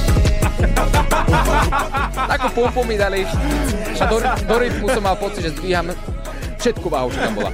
Takú 2.29 2.47
pumpu 2.53 2.83
mi 2.83 2.95
dali 2.95 3.23
a 3.95 4.05
do, 4.05 4.19
do 4.21 4.55
rytmu 4.57 4.87
som 4.89 5.01
mal 5.01 5.15
pocit, 5.15 5.43
že 5.45 5.51
zdvíham 5.53 5.91
všetku 6.59 6.87
váhu, 6.91 7.09
čo 7.15 7.19
tam 7.23 7.35
bola. 7.39 7.51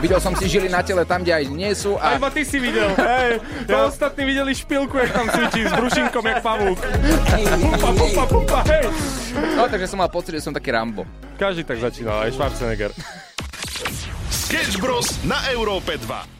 Videl 0.00 0.20
som 0.20 0.32
si 0.34 0.48
žily 0.48 0.72
na 0.72 0.80
tele 0.80 1.04
tam, 1.04 1.20
kde 1.20 1.32
aj 1.36 1.44
nie 1.52 1.72
sú 1.76 2.00
A 2.00 2.16
a 2.16 2.18
iba 2.18 2.28
ty 2.32 2.42
si 2.42 2.56
videl. 2.58 2.90
Hej, 2.96 3.40
to 3.68 3.76
ostatní 3.86 4.24
videli 4.24 4.52
špilku, 4.56 4.96
jak 4.98 5.12
tam 5.12 5.28
cvičí 5.28 5.68
s 5.68 5.72
brušinkom, 5.72 6.24
jak 6.24 6.40
pavúk. 6.40 6.78
Pumpa, 7.60 7.88
pumpa, 8.00 8.24
pumpa, 8.26 8.58
hej. 8.72 8.84
no, 9.54 9.68
takže 9.68 9.86
som 9.86 10.00
mal 10.00 10.08
pocit, 10.08 10.40
že 10.40 10.48
som 10.48 10.56
taký 10.56 10.72
Rambo. 10.72 11.04
Každý 11.36 11.62
tak 11.62 11.78
začínal, 11.78 12.24
aj 12.24 12.34
Schwarzenegger. 12.34 12.90
Sketch 14.32 14.80
Bros. 14.80 15.22
na 15.22 15.38
Európe 15.52 15.94
2. 16.00 16.33